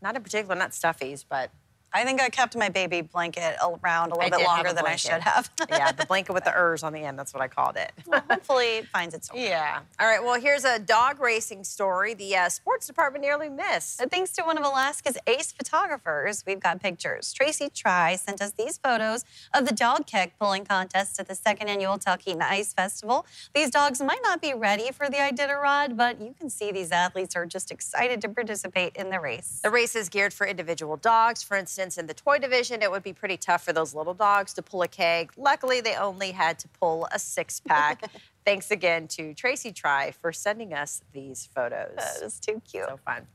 not 0.01 0.17
in 0.17 0.21
particular, 0.21 0.53
not 0.53 0.71
stuffies, 0.71 1.23
but 1.23 1.49
I 1.93 2.05
think 2.05 2.21
I 2.21 2.29
kept 2.29 2.55
my 2.55 2.69
baby 2.69 3.01
blanket 3.01 3.55
around 3.61 4.11
a 4.11 4.15
little 4.15 4.33
I 4.33 4.37
bit 4.37 4.45
longer 4.45 4.73
than 4.73 4.85
I 4.85 4.95
should 4.95 5.21
have. 5.21 5.49
yeah, 5.69 5.91
the 5.91 6.05
blanket 6.05 6.33
with 6.33 6.45
the 6.45 6.53
ers 6.55 6.83
on 6.83 6.93
the 6.93 6.99
end. 7.01 7.19
That's 7.19 7.33
what 7.33 7.43
I 7.43 7.47
called 7.47 7.75
it. 7.75 7.91
Hopefully 8.29 8.77
it 8.77 8.87
finds 8.87 9.13
its 9.13 9.29
owner. 9.29 9.41
Yeah. 9.41 9.79
All 9.99 10.07
right. 10.07 10.23
Well, 10.23 10.39
here's 10.39 10.65
a 10.65 10.79
dog 10.79 11.19
racing 11.19 11.63
story 11.63 12.13
the 12.13 12.35
uh, 12.35 12.49
sports 12.49 12.87
department 12.87 13.23
nearly 13.23 13.49
missed. 13.49 14.01
And 14.01 14.09
Thanks 14.13 14.31
to 14.33 14.43
one 14.43 14.59
of 14.59 14.63
Alaska's 14.63 15.17
ace 15.25 15.51
photographers, 15.51 16.43
we've 16.45 16.59
got 16.59 16.79
pictures. 16.81 17.33
Tracy 17.33 17.69
Try 17.73 18.15
sent 18.15 18.41
us 18.41 18.51
these 18.51 18.77
photos 18.77 19.25
of 19.53 19.65
the 19.65 19.73
dog 19.73 20.05
keg 20.05 20.33
pulling 20.39 20.65
contest 20.65 21.19
at 21.19 21.27
the 21.27 21.33
second 21.35 21.67
annual 21.67 21.97
Talkeetna 21.97 22.43
Ice 22.43 22.73
Festival. 22.73 23.25
These 23.55 23.71
dogs 23.71 24.01
might 24.01 24.21
not 24.23 24.39
be 24.39 24.53
ready 24.53 24.91
for 24.91 25.09
the 25.09 25.17
Iditarod, 25.17 25.97
but 25.97 26.21
you 26.21 26.35
can 26.39 26.49
see 26.49 26.71
these 26.71 26.91
athletes 26.91 27.35
are 27.35 27.47
just 27.47 27.71
excited 27.71 28.21
to 28.21 28.29
participate 28.29 28.95
in 28.95 29.09
the 29.09 29.19
race. 29.19 29.59
The 29.63 29.71
race 29.71 29.95
is 29.95 30.09
geared 30.09 30.31
for 30.33 30.45
individual 30.45 30.97
dogs. 30.97 31.41
For 31.41 31.57
instance, 31.83 32.01
in 32.01 32.07
the 32.07 32.13
toy 32.13 32.39
division, 32.39 32.81
it 32.81 32.89
would 32.89 33.03
be 33.03 33.13
pretty 33.13 33.37
tough 33.37 33.63
for 33.63 33.73
those 33.73 33.93
little 33.93 34.13
dogs 34.13 34.53
to 34.53 34.61
pull 34.61 34.81
a 34.81 34.87
keg. 34.87 35.31
Luckily, 35.37 35.81
they 35.81 35.95
only 35.95 36.31
had 36.31 36.57
to 36.59 36.67
pull 36.69 37.07
a 37.11 37.19
six 37.19 37.59
pack. 37.59 38.03
Thanks 38.45 38.71
again 38.71 39.07
to 39.09 39.33
Tracy 39.33 39.71
Try 39.71 40.11
for 40.11 40.33
sending 40.33 40.73
us 40.73 41.01
these 41.13 41.47
photos. 41.53 41.95
That 41.97 42.21
is 42.23 42.39
too 42.39 42.61
cute. 42.69 42.85
So 42.87 42.99
fun. 43.05 43.27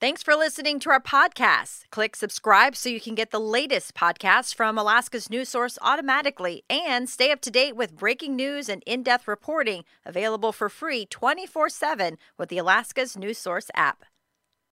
Thanks 0.00 0.22
for 0.22 0.36
listening 0.36 0.78
to 0.80 0.90
our 0.90 1.00
podcast. 1.00 1.90
Click 1.90 2.14
subscribe 2.14 2.76
so 2.76 2.88
you 2.88 3.00
can 3.00 3.16
get 3.16 3.32
the 3.32 3.40
latest 3.40 3.94
podcasts 3.96 4.54
from 4.54 4.78
Alaska's 4.78 5.28
news 5.28 5.48
source 5.48 5.76
automatically 5.82 6.62
and 6.70 7.08
stay 7.08 7.32
up 7.32 7.40
to 7.40 7.50
date 7.50 7.74
with 7.74 7.96
breaking 7.96 8.36
news 8.36 8.68
and 8.68 8.84
in 8.86 9.02
depth 9.02 9.26
reporting 9.26 9.82
available 10.06 10.52
for 10.52 10.68
free 10.68 11.04
24 11.04 11.68
7 11.68 12.16
with 12.38 12.48
the 12.48 12.58
Alaska's 12.58 13.16
News 13.16 13.38
Source 13.38 13.72
app. 13.74 14.04